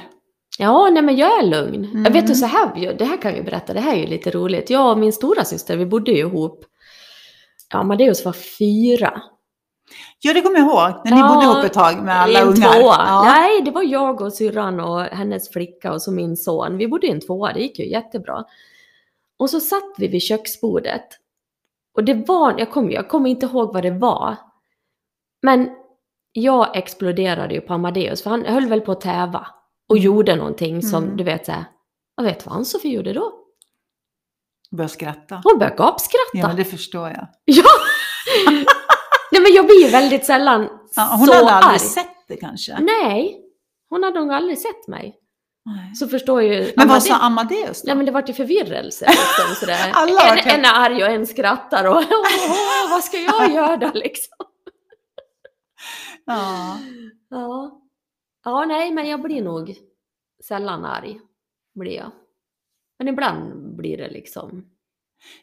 ja, 0.58 0.88
nej 0.92 1.02
men 1.02 1.16
jag 1.16 1.38
är 1.42 1.46
lugn. 1.46 1.84
Mm. 1.84 2.04
Jag 2.04 2.10
vet 2.10 2.26
du 2.26 2.34
så 2.34 2.46
här, 2.46 2.94
det 2.98 3.04
här 3.04 3.16
kan 3.22 3.36
jag 3.36 3.44
berätta, 3.44 3.72
det 3.74 3.80
här 3.80 3.92
är 3.94 4.00
ju 4.00 4.06
lite 4.06 4.30
roligt. 4.30 4.70
Jag 4.70 4.90
och 4.90 4.98
min 4.98 5.12
stora 5.12 5.44
syster, 5.44 5.76
vi 5.76 5.86
bodde 5.86 6.10
ju 6.10 6.18
ihop. 6.18 6.64
Ja, 7.72 7.78
Amadeus 7.78 8.24
var 8.24 8.32
fyra. 8.32 9.22
Ja, 10.20 10.34
det 10.34 10.40
kommer 10.40 10.58
jag 10.58 10.66
ihåg. 10.66 11.02
När 11.04 11.12
ni 11.12 11.18
Ja, 11.20 11.34
bodde 11.34 11.44
ihop 11.46 11.64
ett 11.64 11.72
tag 11.72 12.02
med 12.04 12.16
alla 12.20 12.40
en 12.40 12.48
ungar. 12.48 12.72
tvåa. 12.72 12.94
Ja. 13.06 13.22
Nej, 13.24 13.62
det 13.62 13.70
var 13.70 13.82
jag 13.82 14.20
och 14.20 14.32
syrran 14.32 14.80
och 14.80 15.00
hennes 15.00 15.50
flicka 15.50 15.92
och 15.92 16.02
så 16.02 16.12
min 16.12 16.36
son. 16.36 16.76
Vi 16.76 16.88
bodde 16.88 17.06
i 17.06 17.10
en 17.10 17.20
tvåa, 17.20 17.52
det 17.52 17.60
gick 17.60 17.78
ju 17.78 17.90
jättebra. 17.90 18.44
Och 19.36 19.50
så 19.50 19.60
satt 19.60 19.94
vi 19.98 20.08
vid 20.08 20.22
köksbordet. 20.22 21.04
Och 21.94 22.04
det 22.04 22.14
var, 22.28 22.54
jag 22.58 22.70
kommer 22.70 22.90
jag 22.92 23.08
kommer 23.08 23.30
inte 23.30 23.46
ihåg 23.46 23.72
vad 23.74 23.82
det 23.82 23.90
var. 23.90 24.36
Men 25.42 25.70
jag 26.32 26.76
exploderade 26.76 27.54
ju 27.54 27.60
på 27.60 27.74
Amadeus, 27.74 28.22
för 28.22 28.30
han 28.30 28.44
höll 28.44 28.66
väl 28.66 28.80
på 28.80 28.92
att 28.92 29.00
täva 29.00 29.46
och 29.88 29.98
gjorde 29.98 30.36
någonting 30.36 30.82
som, 30.82 31.04
Mm. 31.04 31.16
du 31.16 31.24
vet 31.24 31.46
såhär, 31.46 31.64
jag 32.16 32.24
vet 32.24 32.46
vad 32.46 32.56
Ann-Sofie 32.56 32.92
gjorde 32.96 33.12
då? 33.12 33.32
Börja 34.70 34.88
skratta. 34.88 35.40
Hon 35.44 35.58
började 35.58 35.76
gapskratta. 35.76 36.30
Ja, 36.32 36.46
men 36.48 36.56
det 36.56 36.64
förstår 36.64 37.08
jag. 37.08 37.26
Ja! 37.44 37.64
Nej 39.32 39.42
men 39.42 39.52
jag 39.52 39.66
blir 39.66 39.84
ju 39.84 39.90
väldigt 39.90 40.24
sällan 40.24 40.68
Ja, 40.96 41.16
hon 41.18 41.26
så 41.26 41.32
hade 41.34 41.50
aldrig 41.50 41.70
arg. 41.72 41.78
sett 41.78 42.28
det 42.28 42.36
kanske. 42.36 42.78
Nej, 42.80 43.40
hon 43.90 44.02
hade 44.02 44.20
nog 44.20 44.32
aldrig 44.32 44.58
sett 44.58 44.88
mig. 44.88 45.16
Nej. 45.66 45.94
Så 45.94 46.08
förstår 46.08 46.42
ju... 46.42 46.50
Men 46.58 46.72
vad 46.76 46.84
Amade- 46.96 47.00
sa 47.00 47.14
Amadeus 47.16 47.82
då? 47.82 47.86
Nej 47.86 47.96
men 47.96 48.06
det 48.06 48.12
vart 48.12 48.28
ju 48.28 48.32
förvirrelse 48.32 49.06
liksom 49.06 49.54
sådär. 49.60 49.90
Alla 49.94 50.36
en, 50.36 50.58
en 50.60 50.64
är 50.64 50.74
arg 50.74 51.04
och 51.04 51.10
en 51.10 51.26
skrattar 51.26 51.84
och 51.84 51.96
åh, 52.50 52.90
vad 52.90 53.04
ska 53.04 53.16
jag 53.16 53.52
göra 53.54 53.92
liksom? 53.94 54.46
Ja. 56.24 56.78
Ja. 57.30 57.80
ja, 58.44 58.64
nej 58.64 58.90
men 58.92 59.08
jag 59.08 59.22
blir 59.22 59.42
nog 59.42 59.74
sällan 60.44 60.84
arg. 60.84 61.20
Blir 61.74 61.92
jag. 61.96 62.10
Men 62.98 63.08
ibland 63.08 63.76
blir 63.76 63.96
det 63.96 64.08
liksom... 64.10 64.64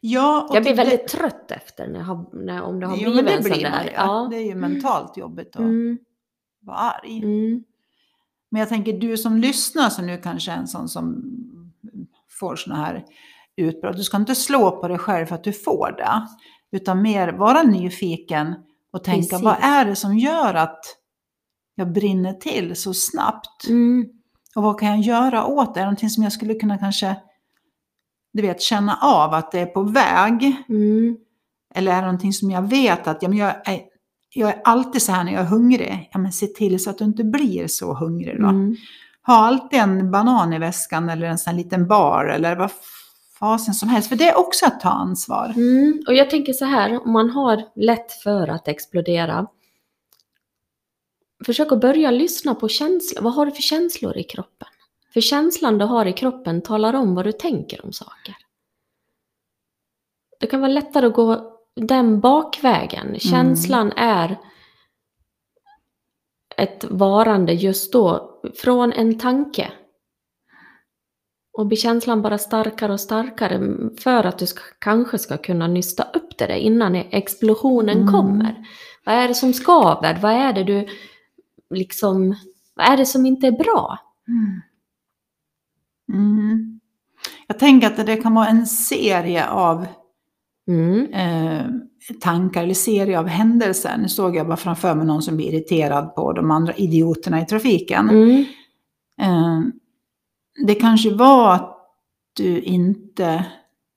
ja 0.02 0.50
Jag 0.54 0.64
blir 0.64 0.72
det- 0.76 0.84
väldigt 0.84 1.08
trött 1.08 1.52
efter 1.52 1.88
när, 1.88 2.00
har, 2.00 2.26
när 2.34 2.62
om 2.62 2.80
det 2.80 2.86
har 2.88 2.98
Jo, 2.98 3.14
men 3.14 3.26
blivit 3.26 3.44
det 3.44 3.50
en 3.50 3.54
sån 3.54 3.62
man 3.72 3.72
där. 3.86 3.94
Ja. 3.96 4.28
Det 4.32 4.38
är 4.38 4.46
ju 4.46 4.56
mentalt 4.56 5.18
jobbigt 5.18 5.56
att 5.56 5.60
Mm, 5.62 5.98
vara 6.62 6.78
arg. 6.78 7.18
mm, 7.24 7.64
Men 8.52 8.60
jag 8.60 8.70
tänker 8.70 8.94
du 8.94 9.18
som 9.18 9.38
lyssnar 9.38 9.90
som 9.90 10.06
nu 10.08 10.18
kanske 10.18 10.52
är 10.52 10.58
en 10.58 10.68
sån 10.68 10.90
som 10.90 11.24
får 12.40 12.56
såna 12.56 12.76
här 12.76 13.06
utbrott. 13.58 13.98
Du 13.98 14.04
ska 14.04 14.18
inte 14.18 14.36
slå 14.36 14.72
på 14.82 14.88
dig 14.88 14.98
själv 14.98 15.26
för 15.26 15.36
att 15.36 15.44
du 15.44 15.54
får 15.54 15.92
det. 15.98 16.28
Utan 16.72 17.02
mer 17.02 17.28
vara 17.34 17.64
nyfiken 17.64 18.56
och 18.94 19.04
tänka 19.04 19.22
Precis. 19.30 19.42
vad 19.44 19.58
är 19.62 19.86
det 19.86 19.96
som 19.96 20.18
gör 20.18 20.54
att 20.54 20.80
jag 21.76 21.94
brinner 21.94 22.34
till 22.34 22.76
så 22.76 22.94
snabbt? 22.94 23.68
mm, 23.68 24.06
Och 24.56 24.64
vad 24.64 24.80
kan 24.80 24.90
jag 24.90 25.00
göra 25.00 25.46
åt 25.46 25.74
det? 25.74 25.80
Är 25.80 25.84
det 25.84 25.88
någonting 25.88 26.10
som 26.10 26.24
jag 26.24 26.34
skulle 26.34 26.54
kunna 26.54 26.78
kanske 26.78 27.16
du 28.34 28.42
vet, 28.42 28.62
känna 28.62 28.96
av 29.02 29.34
att 29.34 29.52
det 29.52 29.60
är 29.60 29.66
på 29.66 29.84
väg? 29.84 30.56
mm, 30.70 31.18
Eller 31.76 31.92
är 31.92 31.96
det 31.96 32.02
någonting 32.02 32.34
som 32.34 32.52
jag 32.52 32.62
vet 32.62 33.08
att 33.08 33.24
ja, 33.24 33.30
men 33.30 33.38
jag, 33.38 33.70
är, 33.70 33.82
jag 34.34 34.50
är 34.50 34.62
alltid 34.64 35.02
så 35.02 35.12
här 35.12 35.24
när 35.24 35.32
jag 35.32 35.42
är 35.42 35.46
hungrig. 35.46 36.10
Ja, 36.14 36.20
men 36.20 36.32
se 36.32 36.48
till 36.48 36.84
så 36.84 36.90
att 36.90 36.98
du 36.98 37.04
inte 37.04 37.24
blir 37.24 37.68
så 37.68 37.94
hungrig 37.94 38.42
då. 38.42 38.48
mm. 38.48 38.76
Ha 39.26 39.36
alltid 39.36 39.80
en 39.80 40.12
banan 40.12 40.54
i 40.54 40.60
väskan 40.60 41.10
eller 41.10 41.28
en 41.28 41.38
sån 41.38 41.52
här 41.52 41.58
liten 41.58 41.88
bar 41.88 42.26
eller 42.26 42.56
vad 42.56 42.72
fasen 43.40 43.74
som 43.74 43.90
helst. 43.90 44.10
För 44.10 44.16
det 44.16 44.30
är 44.30 44.38
också 44.38 44.66
att 44.66 44.80
ta 44.80 44.90
ansvar. 44.90 45.54
Mm, 45.56 46.04
och 46.08 46.14
jag 46.14 46.30
tänker 46.30 46.54
så 46.54 46.66
här, 46.66 47.06
om 47.06 47.12
man 47.12 47.30
har 47.30 47.64
lätt 47.76 48.12
för 48.12 48.48
att 48.48 48.68
explodera. 48.68 49.48
Försök 51.46 51.72
att 51.72 51.82
börja 51.82 52.12
lyssna 52.12 52.56
på 52.56 52.68
känslor. 52.68 53.24
Vad 53.24 53.34
har 53.34 53.46
du 53.46 53.52
för 53.52 53.62
känslor 53.62 54.18
i 54.18 54.24
kroppen? 54.24 54.68
För 55.14 55.22
känslan 55.22 55.78
du 55.78 55.86
har 55.86 56.06
i 56.06 56.14
kroppen 56.14 56.62
talar 56.62 56.94
om 56.94 57.16
vad 57.16 57.26
du 57.26 57.32
tänker 57.32 57.86
om 57.86 57.94
saker. 57.94 58.36
Det 60.40 60.48
kan 60.48 60.62
vara 60.62 60.72
lättare 60.72 61.08
att 61.08 61.14
gå 61.14 61.61
den 61.76 62.20
bakvägen. 62.20 63.20
Känslan 63.20 63.92
är 63.96 64.38
ett 66.58 66.84
varande 66.90 67.54
just 67.54 67.94
då 67.94 68.40
från 68.56 68.94
en 68.94 69.20
tanke. 69.20 69.72
Och 71.54 71.68
blir 71.68 71.78
känslan 71.78 72.22
bara 72.22 72.38
starkare 72.38 72.94
och 72.94 73.00
starkare 73.00 73.60
för 74.00 74.24
att 74.24 74.38
du 74.40 74.48
ska, 74.48 74.62
kanske 74.80 75.18
ska 75.18 75.38
kunna 75.38 75.68
nysta 75.68 76.04
upp 76.14 76.38
det 76.38 76.60
innan 76.60 76.96
explosionen 76.96 77.98
Mm. 77.98 78.12
kommer. 78.14 78.66
Vad 79.06 79.16
är 79.16 79.28
det 79.28 79.36
som 79.36 79.54
skaver? 79.54 80.20
Vad 80.22 80.32
är 80.32 80.54
det 80.54 80.64
du 80.64 80.88
liksom, 81.70 82.36
vad 82.76 82.86
är 82.86 82.98
det 82.98 83.06
som 83.06 83.26
inte 83.26 83.48
är 83.48 83.52
bra? 83.52 84.00
Mm. 84.28 84.62
Mm. 86.14 86.80
Jag 87.48 87.60
tänker 87.60 87.88
att 87.88 88.06
det 88.06 88.18
kan 88.18 88.34
vara 88.36 88.48
en 88.48 88.68
serie 88.68 89.48
av 89.50 89.88
Mm. 90.68 91.14
eh, 91.14 91.66
tankar 92.22 92.64
eller 92.64 92.74
serie 92.74 93.20
av 93.20 93.28
händelser. 93.28 93.98
Nu 93.98 94.10
såg 94.10 94.36
jag 94.36 94.48
bara 94.48 94.58
framför 94.58 94.96
mig 94.96 95.06
någon 95.06 95.22
som 95.22 95.36
blir 95.36 95.54
irriterad 95.54 96.16
på 96.16 96.34
de 96.34 96.52
andra 96.52 96.74
idioterna 96.74 97.42
i 97.42 97.46
trafiken. 97.46 98.10
Mm. 98.10 98.46
Eh, 99.22 99.62
det 100.68 100.76
kanske 100.76 101.14
var 101.14 101.54
att 101.54 101.78
du 102.38 102.60
inte... 102.62 103.46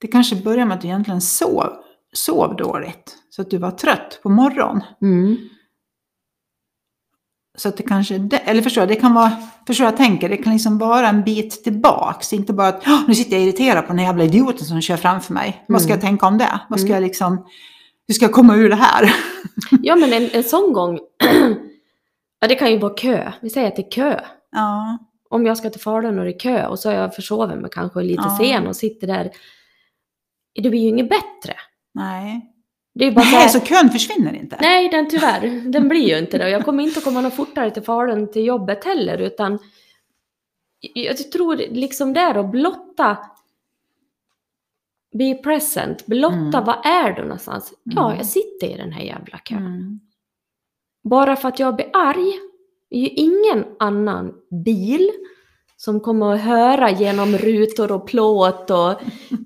Det 0.00 0.06
kanske 0.06 0.36
började 0.36 0.64
med 0.64 0.74
att 0.74 0.80
du 0.80 0.88
egentligen 0.88 1.20
sov, 1.20 1.72
sov 2.12 2.56
dåligt. 2.56 3.16
Så 3.30 3.42
att 3.42 3.50
du 3.50 3.58
var 3.58 3.70
trött 3.70 4.20
på 4.22 4.28
morgonen. 4.28 4.82
Mm. 5.02 5.36
Så 7.56 7.68
att 7.68 7.76
det 7.76 7.82
kanske, 7.82 8.18
det, 8.18 8.36
eller 8.36 8.62
förstår 8.62 8.80
jag, 8.82 8.88
det 8.88 8.94
kan 8.96 9.14
vara, 9.14 9.32
förstår 9.66 9.84
jag 9.84 9.96
tänker, 9.96 10.28
det 10.28 10.36
kan 10.36 10.52
liksom 10.52 10.78
vara 10.78 11.08
en 11.08 11.22
bit 11.22 11.64
tillbaks. 11.64 12.32
Inte 12.32 12.52
bara 12.52 12.68
att 12.68 12.82
"Åh, 12.86 13.00
nu 13.08 13.14
sitter 13.14 13.32
jag 13.36 13.42
irriterad 13.42 13.82
på 13.86 13.88
den 13.88 13.98
här 13.98 14.06
jävla 14.06 14.24
idioten 14.24 14.64
som 14.66 14.80
kör 14.80 14.96
framför 14.96 15.34
mig. 15.34 15.64
Vad 15.68 15.80
ska 15.82 15.88
Mm. 15.92 15.96
jag 16.00 16.08
tänka 16.08 16.26
om 16.26 16.38
det? 16.38 16.60
Vad 16.68 16.80
ska 16.80 16.86
Mm. 16.88 17.02
jag 17.02 17.06
liksom, 17.08 17.46
hur 18.08 18.14
ska 18.14 18.24
jag 18.24 18.32
komma 18.32 18.56
ur 18.56 18.68
det 18.70 18.76
här? 18.76 19.14
Ja 19.82 19.96
men 19.96 20.12
en, 20.12 20.28
en 20.32 20.44
sån 20.44 20.72
gång, 20.72 20.98
ja 22.40 22.48
det 22.48 22.54
kan 22.54 22.70
ju 22.70 22.78
vara 22.78 22.94
kö. 22.94 23.32
Vi 23.42 23.50
säger 23.50 23.68
att 23.68 23.76
det 23.76 23.82
är 23.86 23.90
kö. 23.90 24.20
Ja, 24.52 24.98
Om 25.30 25.46
jag 25.46 25.56
ska 25.56 25.70
till 25.70 25.80
Falun 25.80 26.18
och 26.18 26.24
det 26.24 26.30
är 26.30 26.38
kö 26.38 26.66
och 26.66 26.78
så 26.78 26.88
har 26.88 26.96
jag 26.96 27.14
försovit 27.14 27.58
mig 27.58 27.70
kanske 27.72 28.02
lite 28.02 28.22
Ja. 28.26 28.38
sen 28.40 28.66
och 28.66 28.76
sitter 28.76 29.06
där. 29.06 29.30
Det 30.62 30.70
blir 30.70 30.80
ju 30.80 30.88
inget 30.88 31.08
bättre. 31.08 31.54
nej. 31.94 32.50
Det 32.94 33.04
är 33.04 33.12
bara 33.12 33.24
så 33.24 33.30
Nej, 33.30 33.40
här, 33.40 33.48
så 33.48 33.60
kön 33.60 33.90
försvinner 33.90 34.34
inte? 34.34 34.58
Nej, 34.60 34.88
den 34.88 35.08
tyvärr. 35.10 35.70
Den 35.70 35.88
blir 35.88 36.08
ju 36.08 36.18
inte 36.18 36.38
det. 36.38 36.44
Och 36.44 36.50
jag 36.50 36.64
kommer 36.64 36.82
inte 36.82 36.98
att 36.98 37.04
komma 37.04 37.20
något 37.20 37.34
fortare 37.34 37.70
till 37.70 37.82
Falun 37.82 38.32
till 38.32 38.44
jobbet 38.44 38.84
heller, 38.84 39.18
utan 39.18 39.58
jag 40.94 41.32
tror 41.32 41.56
liksom 41.56 42.12
där 42.12 42.34
att 42.34 42.50
blotta 42.50 43.16
Be 45.18 45.34
present, 45.34 46.06
blotta 46.06 46.34
Mm. 46.58 46.64
vad 46.64 46.86
är 46.86 47.12
du 47.12 47.22
någonstans? 47.22 47.74
Ja, 47.82 48.04
Mm. 48.06 48.16
jag 48.16 48.26
sitter 48.26 48.66
i 48.66 48.76
den 48.76 48.92
här 48.92 49.02
jävla 49.02 49.38
kön. 49.38 49.58
Mm. 49.58 50.00
Bara 51.04 51.36
för 51.36 51.48
att 51.48 51.58
jag 51.58 51.76
blir 51.76 51.90
arg 51.92 52.32
är 52.90 53.00
ju 53.00 53.08
ingen 53.08 53.64
annan 53.78 54.34
bil 54.64 55.10
som 55.76 56.00
kommer 56.00 56.34
att 56.34 56.40
höra 56.40 56.90
genom 56.90 57.36
rutor 57.38 57.92
och 57.92 58.06
plåt 58.06 58.70
och 58.70 58.94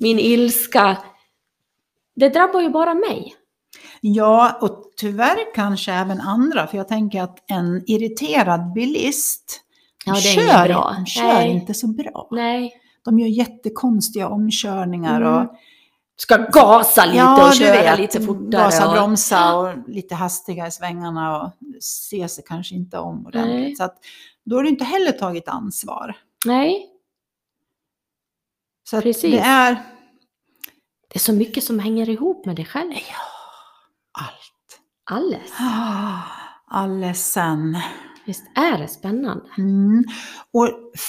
min 0.01 0.19
ilska. 0.19 0.97
Det 2.17 2.29
drabbar 2.29 2.61
ju 2.61 2.69
bara 2.69 2.95
mig. 2.95 3.35
Ja, 4.01 4.59
och 4.61 4.91
tyvärr 4.97 5.55
kanske 5.55 5.93
även 5.93 6.21
andra, 6.21 6.67
för 6.67 6.77
jag 6.77 6.89
tänker 6.89 7.23
att 7.23 7.45
en 7.51 7.83
irriterad 7.87 8.73
bilist 8.73 9.61
Ja, 10.05 10.15
kör, 10.15 10.69
bra. 10.69 10.95
de 10.97 11.07
kör 11.07 11.23
Nej. 11.25 11.51
inte 11.51 11.75
så 11.75 11.87
bra. 11.87 12.29
Nej. 12.31 12.73
De 13.05 13.19
gör 13.19 13.29
jättekonstiga 13.29 14.29
omkörningar 14.29 15.21
Mm. 15.21 15.35
och 15.47 15.55
Ska 16.21 16.37
gasa 16.37 17.05
lite 17.07 17.25
och 17.25 17.51
du 17.51 17.57
köra 17.57 17.97
lite 17.97 18.21
fortare. 18.21 18.63
Gasa, 18.65 18.87
och... 18.89 18.93
bromsa 18.95 19.57
och 19.57 19.89
lite 19.89 20.15
hastiga 20.15 20.67
i 20.67 20.71
svängarna 20.71 21.43
och 21.43 21.53
se 21.81 22.29
sig 22.29 22.45
kanske 22.47 22.75
inte 22.75 22.99
om 22.99 23.27
ordentligt. 23.27 23.55
Nej. 23.61 23.77
Så 23.77 23.85
att, 23.85 23.99
då 24.45 24.57
har 24.57 24.63
du 24.63 24.69
inte 24.69 24.85
heller 24.85 25.13
tagit 25.13 25.49
ansvar. 25.49 26.17
Nej, 26.47 26.87
Så 28.91 29.01
Precis. 29.01 29.31
det 29.33 29.39
är 29.39 29.73
det 31.09 31.15
är 31.17 31.19
så 31.21 31.33
mycket 31.33 31.65
som 31.65 31.79
hänger 31.79 32.09
ihop 32.09 32.47
med 32.47 32.57
dig 32.57 32.65
själv. 32.65 32.93
Allt. 35.11 35.25
Alldeles. 35.25 35.53
Allesen. 36.71 37.77
Visst 38.27 38.45
är 38.55 38.79
det 38.79 38.89
spännande? 38.89 39.45
Mm. 39.59 40.05
Och 40.53 40.69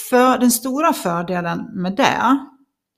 för, 0.09 0.37
den 0.37 0.51
stora 0.51 0.93
fördelen 0.93 1.65
med 1.73 1.95
det, 1.95 2.37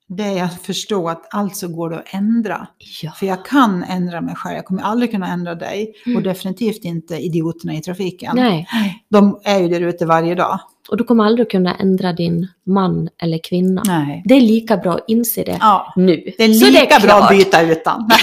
det 0.08 0.24
är 0.40 0.44
att 0.44 0.62
förstå 0.62 1.10
att 1.10 1.34
alltså 1.34 1.68
går 1.68 1.90
det 1.90 1.96
att 1.98 2.14
ändra. 2.14 2.68
Ja. 3.02 3.12
För 3.12 3.26
jag 3.26 3.46
kan 3.46 3.84
ändra 3.84 4.22
mig 4.22 4.36
själv, 4.36 4.56
jag 4.56 4.66
kommer 4.66 4.82
aldrig 4.84 5.12
kunna 5.12 5.28
ändra 5.28 5.56
dig. 5.56 5.94
Och 6.06 6.08
Mm. 6.12 6.24
definitivt 6.24 6.86
inte 6.86 7.16
idioterna 7.16 7.74
i 7.74 7.82
trafiken. 7.82 8.36
Nej, 8.36 8.68
De 9.10 9.40
är 9.44 9.60
ju 9.60 9.68
där 9.68 9.82
ute 9.82 10.06
varje 10.06 10.36
dag. 10.36 10.60
och 10.90 10.98
du 10.98 11.04
kommer 11.04 11.24
aldrig 11.26 11.52
kunna 11.52 11.76
ändra 11.76 12.14
din 12.14 12.48
man 12.66 13.10
eller 13.22 13.40
kvinna. 13.44 13.84
Nej. 13.86 14.22
Det 14.26 14.34
är 14.34 14.42
lika 14.42 14.78
bra 14.78 14.94
att 14.94 15.04
inse 15.08 15.44
det 15.44 15.58
Ja, 15.60 15.94
nu. 15.96 16.24
det 16.38 16.44
är 16.44 16.54
Så 16.54 16.66
lika 16.70 17.00
bra 17.00 17.14
att 17.14 17.30
byta 17.30 17.62
utan. 17.62 18.10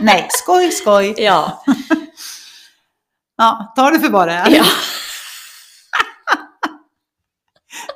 Nej, 0.00 0.28
skoj, 0.30 0.70
skoj. 0.70 1.14
Ja. 1.18 1.64
Ja, 3.36 3.72
ta 3.76 3.90
det 3.90 4.00
för 4.00 4.10
vad 4.10 4.28
det 4.28 4.32
är. 4.34 4.50
ja. 4.50 4.64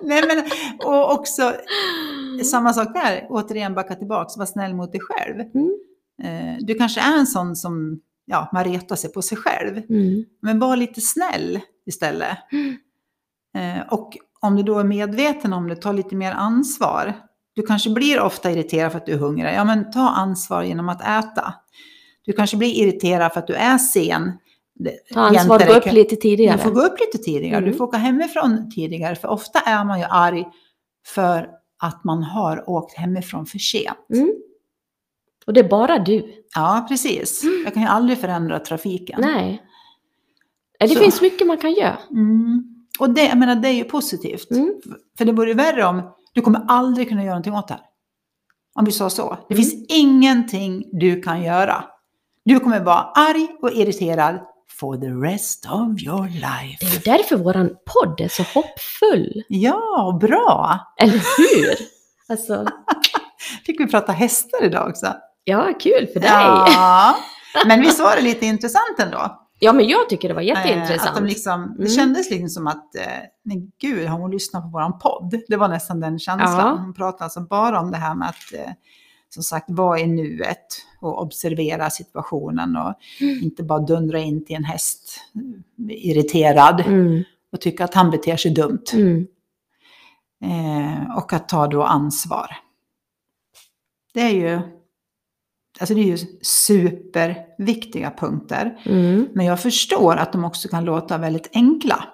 Nej, 0.03 0.23
men, 0.27 0.45
och 0.87 1.13
också 1.13 1.55
samma 2.45 2.73
sak 2.73 2.95
där, 2.95 3.27
återigen 3.29 3.75
backa 3.75 3.95
tillbaks, 3.95 4.37
var 4.37 4.47
snäll 4.47 4.75
mot 4.75 4.93
dig 4.93 5.01
själv. 5.01 5.41
Mm. 5.41 5.71
Eh, 6.23 6.57
Du 6.61 6.75
kanske 6.75 7.01
är 7.01 7.17
en 7.19 7.27
sån 7.27 7.57
som, 7.57 8.01
ja, 8.25 8.49
man 8.53 8.65
retar 8.65 8.97
sig 8.97 9.13
på 9.13 9.23
sig 9.23 9.39
själv. 9.39 9.77
Mm. 9.77 10.25
Men 10.43 10.59
var 10.59 10.77
lite 10.77 11.01
snäll 11.01 11.61
istället. 11.87 12.39
Mm. 12.53 12.77
Eh, 13.79 13.87
Och 13.93 14.17
om 14.41 14.57
du 14.57 14.63
då 14.63 14.79
är 14.79 14.85
medveten 14.85 15.53
om 15.53 15.69
det, 15.69 15.77
ta 15.77 15.93
lite 15.93 16.17
mer 16.17 16.33
ansvar. 16.33 17.15
Du 17.59 17.67
kanske 17.67 17.91
blir 17.91 18.21
ofta 18.21 18.51
irriterad 18.51 18.93
för 18.93 18.99
att 18.99 19.07
du 19.07 19.13
är 19.13 19.17
hungrig. 19.19 19.55
Ja, 19.55 19.65
men 19.65 19.91
ta 19.91 20.09
ansvar 20.09 20.63
genom 20.63 20.89
att 20.89 21.01
äta. 21.01 21.55
Du 22.25 22.33
kanske 22.33 22.57
blir 22.57 22.69
irriterad 22.69 23.33
för 23.33 23.41
att 23.41 23.47
du 23.47 23.55
är 23.55 23.79
sen. 23.79 24.33
Ta 25.15 25.21
ansvar, 25.21 25.59
gå 25.67 25.73
upp 25.75 25.93
lite 25.93 26.17
tidigare. 26.17 26.57
Du 26.57 26.63
får 26.63 26.71
gå 26.71 26.81
upp 26.81 27.01
lite 27.01 27.19
tidigare, 27.25 27.57
Mm. 27.59 27.71
du 27.71 27.77
får 27.77 27.85
åka 27.85 27.97
hemifrån 27.97 28.71
tidigare. 28.75 29.15
För 29.17 29.29
ofta 29.29 29.59
är 29.59 29.85
man 29.85 29.99
ju 29.99 30.05
arg 30.11 30.47
för 31.07 31.49
att 31.83 32.05
man 32.05 32.23
har 32.23 32.71
åkt 32.71 32.97
hemifrån 32.97 33.47
för 33.47 33.59
sent. 33.59 34.07
Mm. 34.15 34.33
Och 35.47 35.53
det 35.53 35.61
är 35.61 35.69
bara 35.69 35.99
du. 35.99 36.45
Ja, 36.55 36.87
precis. 36.89 37.43
Jag 37.65 37.75
kan 37.75 37.83
ju 37.83 37.89
aldrig 37.89 38.19
förändra 38.19 38.59
trafiken. 38.59 39.21
Nej. 39.21 39.63
Det 40.81 40.89
Så. 40.89 41.01
finns 41.01 41.21
mycket 41.23 41.47
man 41.47 41.59
kan 41.59 41.73
göra. 41.73 41.99
Mm. 42.11 42.75
Och 42.99 43.11
det, 43.11 43.25
jag 43.25 43.39
menar, 43.39 43.55
det 43.57 43.69
är 43.69 43.73
ju 43.73 43.85
positivt. 43.85 44.51
Mm. 44.51 44.75
För 45.19 45.25
det 45.25 45.33
vore 45.33 45.55
värre 45.55 45.85
om 45.85 46.15
du 46.33 46.41
kommer 46.41 46.65
aldrig 46.69 47.09
kunna 47.09 47.23
göra 47.23 47.31
någonting 47.35 47.55
åt 47.55 47.69
det 47.69 47.75
här. 47.75 47.83
Om 48.75 48.85
vi 48.85 48.93
sa 48.93 49.11
så. 49.11 49.39
Det 49.49 49.55
Mm. 49.55 49.65
finns 49.65 49.87
ingenting 49.89 50.85
du 50.93 51.23
kan 51.23 51.43
göra. 51.43 51.85
Du 52.45 52.61
kommer 52.61 52.81
vara 52.81 53.01
arg 53.15 53.49
och 53.63 53.71
irriterad 53.73 54.39
for 54.81 54.97
the 54.97 55.07
rest 55.33 55.67
of 55.67 56.03
your 56.03 56.29
life. 56.29 56.79
Det 56.81 56.97
är 57.11 57.19
därför 57.19 57.37
våran 57.37 57.69
podd 57.69 58.21
är 58.21 58.29
så 58.29 58.43
hoppfull. 58.43 59.43
Ja, 59.49 60.19
bra! 60.21 60.79
Eller 61.01 61.13
hur? 61.39 61.75
Alltså, 62.29 62.67
Fick 63.67 63.81
vi 63.81 63.87
prata 63.87 64.13
hästar 64.13 64.65
idag 64.65 64.89
också. 64.89 65.15
ja, 65.45 65.73
kul 65.81 66.07
för 66.13 66.21
dig. 66.21 66.31
Ja, 66.31 67.17
men 67.67 67.81
visst 67.81 68.01
var 68.01 68.17
det 68.17 68.23
lite 68.23 68.47
intressant 68.47 68.99
ändå? 68.99 69.48
Men 69.61 69.89
jag 69.89 70.09
tycker 70.09 70.29
det 70.29 70.35
var 70.35 70.43
Eh, 70.43 70.47
jätteintressant. 70.47 71.09
Att 71.11 71.15
de 71.17 71.25
liksom, 71.27 71.75
det 71.79 71.83
Mm. 71.83 71.89
kändes 71.97 72.31
liksom 72.31 72.49
som 72.49 72.67
att, 72.67 72.95
eh, 72.95 73.03
nej 73.43 73.71
gud, 73.81 74.09
har 74.09 74.19
hon 74.19 74.31
lyssnat 74.31 74.63
på 74.63 74.69
våran 74.69 74.99
podd? 74.99 75.35
Det 75.49 75.57
var 75.57 75.69
nästan 75.69 76.01
den 76.01 76.19
känslan. 76.19 76.67
Ja. 76.77 76.79
Hon 76.85 76.95
pratade 76.95 77.25
alltså 77.25 77.41
bara 77.41 77.81
om 77.81 77.91
det 77.91 77.97
här 77.97 78.15
med 78.15 78.29
att, 78.29 78.55
eh, 78.67 78.73
som 79.29 79.43
sagt, 79.43 79.67
vara 79.71 79.99
i 79.99 80.07
nuet 80.07 80.67
och 81.01 81.23
observera 81.23 81.91
situationen 81.91 82.77
och 82.77 82.95
Mm. 83.21 83.43
inte 83.45 83.63
bara 83.63 83.79
dundra 83.79 84.19
in 84.19 84.45
till 84.45 84.57
en 84.57 84.65
häst 84.65 85.21
eh, 85.91 86.11
irriterad 86.11 86.81
Mm, 86.87 87.23
och 87.53 87.61
tycka 87.61 87.85
att 87.85 87.95
han 87.95 88.11
beter 88.11 88.37
sig 88.37 88.51
dumt. 88.51 88.85
mm. 88.93 89.27
Eh, 90.45 91.17
och 91.17 91.33
att 91.33 91.49
ta 91.49 91.67
då 91.67 91.83
ansvar. 91.83 92.57
Det 94.15 94.21
är 94.21 94.31
ju, 94.31 94.61
alltså 95.79 95.95
det 95.95 96.01
är 96.01 96.05
ju 96.05 96.19
superviktiga 96.43 98.11
punkter. 98.19 98.79
Mm. 98.85 99.29
Men 99.35 99.47
jag 99.47 99.61
förstår 99.61 100.17
att 100.17 100.33
de 100.33 100.45
också 100.45 100.69
kan 100.69 100.85
låta 100.85 101.19
väldigt 101.19 101.51
enkla. 101.53 102.05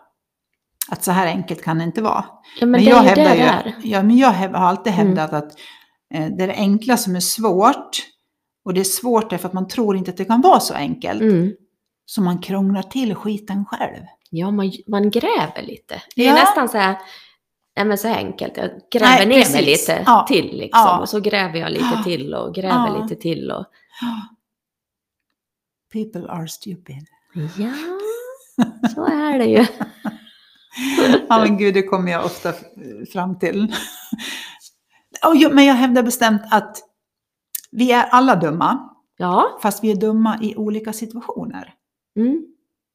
Att 0.88 1.04
så 1.04 1.10
här 1.12 1.26
enkelt 1.26 1.62
kan 1.64 1.78
det 1.78 1.84
inte 1.84 2.02
vara. 2.02 2.24
Ja, 2.60 2.66
men, 2.66 2.70
Men 2.70 2.84
jag 2.84 3.04
ju 3.04 3.14
det 3.14 3.20
hävdar 3.22 3.34
ju, 3.34 3.40
där. 3.40 3.74
ja, 3.82 4.02
men 4.02 4.16
jag 4.16 4.28
har 4.30 4.48
alltid 4.54 4.92
Mm. 4.92 5.06
hävdat 5.06 5.32
att 5.32 5.52
eh, 6.14 6.26
det 6.36 6.42
är 6.42 6.46
det 6.46 6.54
enkla 6.54 6.96
som 6.96 7.16
är 7.16 7.20
svårt. 7.20 7.98
Och 8.64 8.74
det 8.74 8.80
är 8.80 8.84
svårt 8.84 9.30
därför 9.30 9.48
att 9.48 9.54
man 9.54 9.68
tror 9.68 9.96
inte 9.96 10.10
att 10.10 10.16
det 10.16 10.24
kan 10.24 10.40
vara 10.40 10.60
så 10.60 10.74
enkelt. 10.74 11.20
Mm. 11.20 11.52
Så 12.06 12.22
man 12.22 12.38
krånglar 12.38 12.82
till 12.82 13.14
skiten 13.14 13.64
själv. 13.64 14.02
Ja, 14.30 14.50
man, 14.50 14.72
man 14.86 15.10
gräver 15.10 15.62
lite. 15.62 16.02
Det 16.16 16.22
är 16.26 16.28
Ja. 16.28 16.34
nästan 16.34 16.68
så 16.68 16.78
här, 16.78 16.96
nej 17.76 17.84
men 17.84 17.98
så 17.98 18.08
enkelt. 18.08 18.56
Jag 18.56 18.70
gräver 18.90 19.06
Nej, 19.16 19.26
ner 19.26 19.34
mig 19.34 19.42
precis. 19.44 19.88
lite 19.88 20.02
Ja. 20.06 20.24
till 20.28 20.44
liksom. 20.56 20.80
Ja. 20.80 21.00
Och 21.00 21.08
så 21.08 21.20
gräver 21.20 21.58
jag 21.58 21.72
lite 21.72 22.00
till 22.04 22.34
och 22.34 22.54
gräver 22.54 22.86
Ja. 22.88 23.02
lite 23.02 23.22
till. 23.22 23.50
Och... 23.50 23.64
People 25.92 26.28
are 26.32 26.48
stupid. 26.48 27.06
Ja, 27.34 27.72
så 28.94 29.04
är 29.06 29.38
det 29.38 29.44
ju. 29.46 29.66
Ja 31.28 31.38
men 31.38 31.56
gud, 31.58 31.74
det 31.74 31.82
kommer 31.82 32.12
jag 32.12 32.24
ofta 32.24 32.52
fram 33.12 33.38
till. 33.38 33.74
Jag, 35.34 35.54
men 35.54 35.64
jag 35.64 35.74
hävdar 35.74 36.02
bestämt 36.02 36.42
att 36.50 36.78
vi 37.70 37.92
är 37.92 38.04
alla 38.06 38.36
dumma, 38.36 38.90
Ja, 39.16 39.58
fast 39.62 39.84
vi 39.84 39.90
är 39.90 39.96
dumma 39.96 40.38
i 40.42 40.56
olika 40.56 40.92
situationer. 40.92 41.74
mm. 42.16 42.42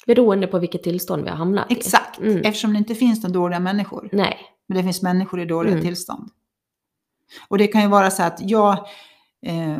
beroende 0.05 0.47
på 0.47 0.59
vilket 0.59 0.83
tillstånd 0.83 1.23
vi 1.23 1.29
har 1.29 1.37
hamnat 1.37 1.71
i. 1.71 1.73
Exakt, 1.73 2.19
Mm. 2.19 2.37
eftersom 2.37 2.73
det 2.73 2.77
inte 2.79 2.95
finns 2.95 3.23
några 3.23 3.33
dåliga 3.33 3.59
människor. 3.59 4.09
Nej. 4.11 4.37
Men 4.69 4.77
det 4.77 4.83
finns 4.83 5.01
människor 5.01 5.39
i 5.39 5.45
dåliga 5.45 5.73
Mm. 5.73 5.85
tillstånd. 5.85 6.29
Och 7.47 7.57
det 7.57 7.67
kan 7.67 7.81
ju 7.81 7.87
vara 7.87 8.11
så 8.11 8.23
att 8.23 8.37
jag, 8.41 8.71
eh, 9.45 9.77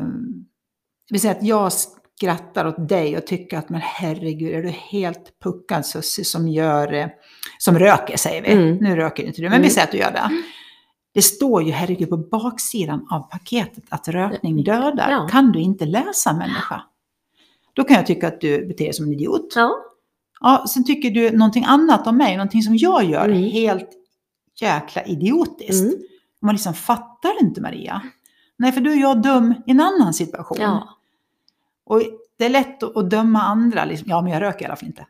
vi 1.10 1.20
säger 1.20 1.36
att 1.36 1.44
jag 1.44 1.72
skrattar 1.74 2.66
åt 2.66 2.90
dig 2.90 3.18
och 3.18 3.28
tycker 3.28 3.58
att 3.58 3.70
men 3.70 3.82
herregud, 3.84 4.54
är 4.56 4.62
du 4.64 4.70
helt 4.70 5.40
puckad 5.44 5.86
Sussie 5.86 6.26
som 6.26 6.48
gör, 6.48 6.94
eh, 6.94 7.08
som 7.58 7.80
röker 7.80 8.18
säger 8.18 8.42
vi. 8.42 8.52
Mm. 8.52 8.76
Nu 8.78 8.96
röker 8.96 9.24
inte 9.24 9.42
du, 9.42 9.50
men 9.50 9.52
vi 9.52 9.58
Mm. 9.58 9.70
säger 9.70 9.86
att 9.88 9.92
du 9.92 9.98
gör 9.98 10.12
det. 10.12 10.30
Det 11.14 11.22
står 11.22 11.64
ju 11.64 11.72
herregud 11.72 12.10
på 12.10 12.18
baksidan 12.18 13.08
av 13.10 13.20
paketet 13.32 13.84
att 13.90 14.08
rökning 14.08 14.64
dödar. 14.64 15.12
Ja. 15.12 15.28
Kan 15.32 15.52
du 15.52 15.60
inte 15.62 15.86
läsa 15.86 16.34
människa? 16.34 16.82
Då 17.74 17.84
kan 17.84 17.96
jag 17.96 18.06
tycka 18.08 18.28
att 18.28 18.42
du 18.42 18.66
beter 18.68 18.84
dig 18.86 18.94
som 18.94 19.06
en 19.06 19.14
idiot. 19.14 19.54
Ja. 19.56 19.76
Ja, 20.42 20.66
sen 20.70 20.86
tycker 20.86 21.12
du 21.12 21.32
någonting 21.38 21.64
annat 21.68 22.08
om 22.08 22.18
mig, 22.18 22.38
någonting 22.38 22.62
som 22.62 22.76
jag 22.78 23.04
gör, 23.04 23.26
Mm. 23.30 23.44
helt 23.44 23.90
jäkla 24.62 25.04
idiotiskt. 25.04 25.84
Mm. 25.84 26.02
Man 26.42 26.56
liksom 26.56 26.74
fattar 26.74 27.42
inte 27.42 27.62
Maria. 27.62 28.02
Nej, 28.58 28.72
för 28.72 28.82
då 28.82 28.92
är 28.92 28.96
jag 28.96 29.22
dum 29.22 29.54
i 29.68 29.72
en 29.72 29.80
annan 29.80 30.14
situation. 30.14 30.58
ja. 30.62 30.96
Och 31.86 32.02
det 32.38 32.46
är 32.46 32.50
lätt 32.50 32.84
att, 32.84 33.10
döma 33.10 33.42
andra. 33.42 33.86
Liksom. 33.86 34.10
Ja, 34.10 34.22
men 34.22 34.32
jag 34.32 34.42
röker 34.42 34.62
i 34.62 34.66
alla 34.66 34.76
fall 34.76 34.88
inte. 34.88 35.06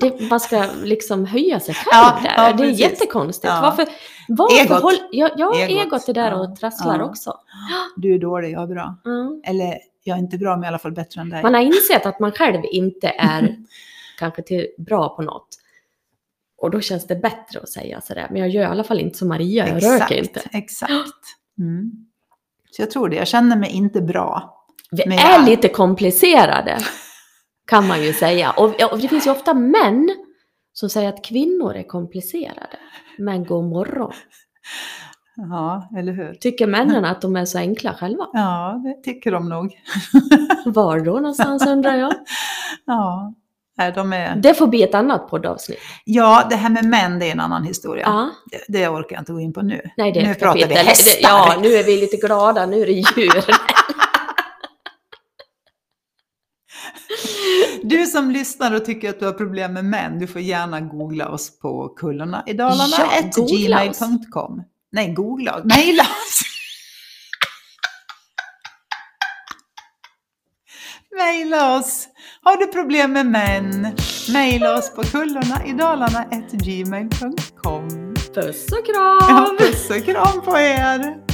Det, 0.00 0.20
man 0.30 0.40
ska 0.40 0.66
liksom 0.82 1.26
höja 1.26 1.60
sig 1.60 1.74
själv 1.74 1.90
Ja, 1.92 2.18
där. 2.22 2.34
ja, 2.36 2.42
det 2.52 2.62
är 2.62 2.68
precis. 2.68 2.80
jättekonstigt. 2.80 3.52
Ja. 3.54 3.60
Varför, 3.62 3.88
varför 4.28 4.56
Egot. 4.60 4.82
Håll, 4.82 4.94
ja, 5.10 5.30
ja, 5.36 5.54
Egot. 5.54 5.86
egot. 5.86 6.08
är 6.08 6.14
där 6.14 6.34
och 6.40 6.56
trasslar 6.56 7.02
också. 7.02 7.38
Du 7.96 8.14
är 8.14 8.18
dålig, 8.18 8.52
jag 8.52 8.62
är 8.62 8.66
bra. 8.66 8.96
Ja. 9.04 9.40
Eller 9.44 9.78
jag 10.04 10.14
är 10.16 10.18
inte 10.22 10.38
bra, 10.38 10.56
men 10.56 10.64
i 10.64 10.68
alla 10.68 10.78
fall 10.78 10.92
bättre 10.92 11.20
än 11.20 11.30
dig. 11.30 11.42
Man 11.42 11.54
har 11.54 11.60
insett 11.60 12.06
att 12.06 12.20
man 12.20 12.32
själv 12.32 12.60
inte 12.72 13.08
är 13.08 13.56
kanske 14.18 14.42
till, 14.42 14.66
bra 14.78 15.08
på 15.16 15.22
något. 15.22 15.48
Och 16.62 16.70
då 16.70 16.80
känns 16.80 17.06
det 17.06 17.16
bättre 17.16 17.60
att 17.62 17.68
säga 17.68 18.00
sådär. 18.00 18.26
Men 18.30 18.40
jag 18.40 18.50
gör 18.50 18.62
i 18.62 18.66
alla 18.66 18.84
fall 18.84 19.00
inte 19.00 19.18
som 19.18 19.28
Maria, 19.28 19.68
jag 19.68 19.84
röker 19.84 20.14
inte. 20.18 20.40
Exakt. 20.52 20.92
Mm. 21.58 21.90
Så 22.70 22.82
jag 22.82 22.90
tror 22.90 23.08
det. 23.08 23.16
Jag 23.16 23.26
känner 23.28 23.56
mig 23.56 23.70
inte 23.70 24.02
bra. 24.02 24.58
Vi 24.90 25.02
Men 25.06 25.18
är 25.18 25.32
jag- 25.32 25.44
lite 25.48 25.68
komplicerade, 25.68 26.78
kan 27.66 27.86
man 27.88 28.02
ju 28.04 28.12
säga. 28.12 28.50
Och, 28.50 28.92
och 28.92 28.98
det 28.98 29.08
finns 29.08 29.26
ju 29.26 29.30
ofta 29.30 29.54
män 29.54 30.10
som 30.72 30.88
säger 30.90 31.08
att 31.08 31.24
kvinnor 31.24 31.74
är 31.74 31.82
komplicerade. 31.82 32.76
Men 33.18 33.44
god 33.44 33.64
morgon. 33.64 34.12
Ja, 35.36 35.88
eller 35.98 36.12
hur? 36.12 36.34
Tycker 36.34 36.66
männen 36.66 37.04
att 37.04 37.20
de 37.22 37.36
är 37.36 37.44
så 37.44 37.58
enkla 37.58 37.94
själva? 37.94 38.26
Ja, 38.32 38.80
det 38.84 39.02
tycker 39.12 39.30
de 39.32 39.48
nog. 39.48 39.72
Var 40.64 41.00
då 41.00 41.12
någonstans 41.12 41.66
undrar 41.66 41.94
jag? 41.96 42.12
Ja, 42.86 43.34
Nej, 43.78 43.92
de 43.92 44.12
är... 44.12 44.36
Det 44.36 44.54
får 44.54 44.66
bli 44.66 44.82
ett 44.82 44.94
annat 44.94 45.28
poddavsnitt. 45.30 45.78
ja, 46.04 46.46
det 46.50 46.56
här 46.56 46.70
med 46.70 46.84
män, 46.84 47.18
det 47.18 47.26
är 47.28 47.32
en 47.32 47.40
annan 47.40 47.64
historia. 47.64 48.04
Ja. 48.06 48.30
Det, 48.50 48.78
det 48.78 48.88
orkar 48.88 49.16
jag 49.16 49.20
inte 49.20 49.32
gå 49.32 49.40
in 49.40 49.52
på 49.52 49.62
nu. 49.62 49.80
Nej, 49.96 50.12
det 50.12 50.22
nu 50.28 50.34
pratar 50.34 50.54
vi 50.54 50.62
kapitel. 50.62 50.86
hästar. 50.86 51.12
Ja, 51.22 51.56
nu 51.62 51.68
är 51.74 51.84
vi 51.84 52.00
lite 52.00 52.16
glada, 52.16 52.66
nu 52.66 52.82
är 52.82 52.86
det 52.86 52.92
djur. 52.92 53.44
Du 57.82 58.06
som 58.06 58.30
lyssnar 58.30 58.74
och 58.74 58.84
tycker 58.84 59.10
att 59.10 59.20
du 59.20 59.26
har 59.26 59.32
problem 59.32 59.72
med 59.72 59.84
män, 59.84 60.18
du 60.18 60.26
får 60.26 60.40
gärna 60.40 60.80
googla 60.80 61.28
oss 61.28 61.58
på 61.58 61.88
kullorna 61.88 62.44
i 62.46 62.52
Dalarna, 62.52 62.96
Ja, 62.98 63.44
gmail.com. 63.46 64.62
Nej, 64.92 65.08
googla 65.14 65.54
oss. 65.58 65.64
Mejla 65.64 66.02
oss. 66.02 66.42
Mejla 71.16 71.78
oss. 71.78 72.08
Har 72.44 72.56
du 72.56 72.66
problem 72.66 73.12
med 73.12 73.26
män? 73.26 73.96
Mejla 74.32 74.78
oss 74.78 74.94
på 74.94 75.02
kullorna 75.02 75.66
i 75.66 75.72
Dalarna, 75.72 76.18
at 76.18 76.52
gmail.com. 76.52 78.14
Puss 78.34 78.72
och 78.72 78.86
kram! 78.86 79.18
Ja, 79.28 79.56
puss 79.58 79.90
och 79.90 80.04
kram 80.04 80.42
på 80.44 80.58
er! 80.58 81.31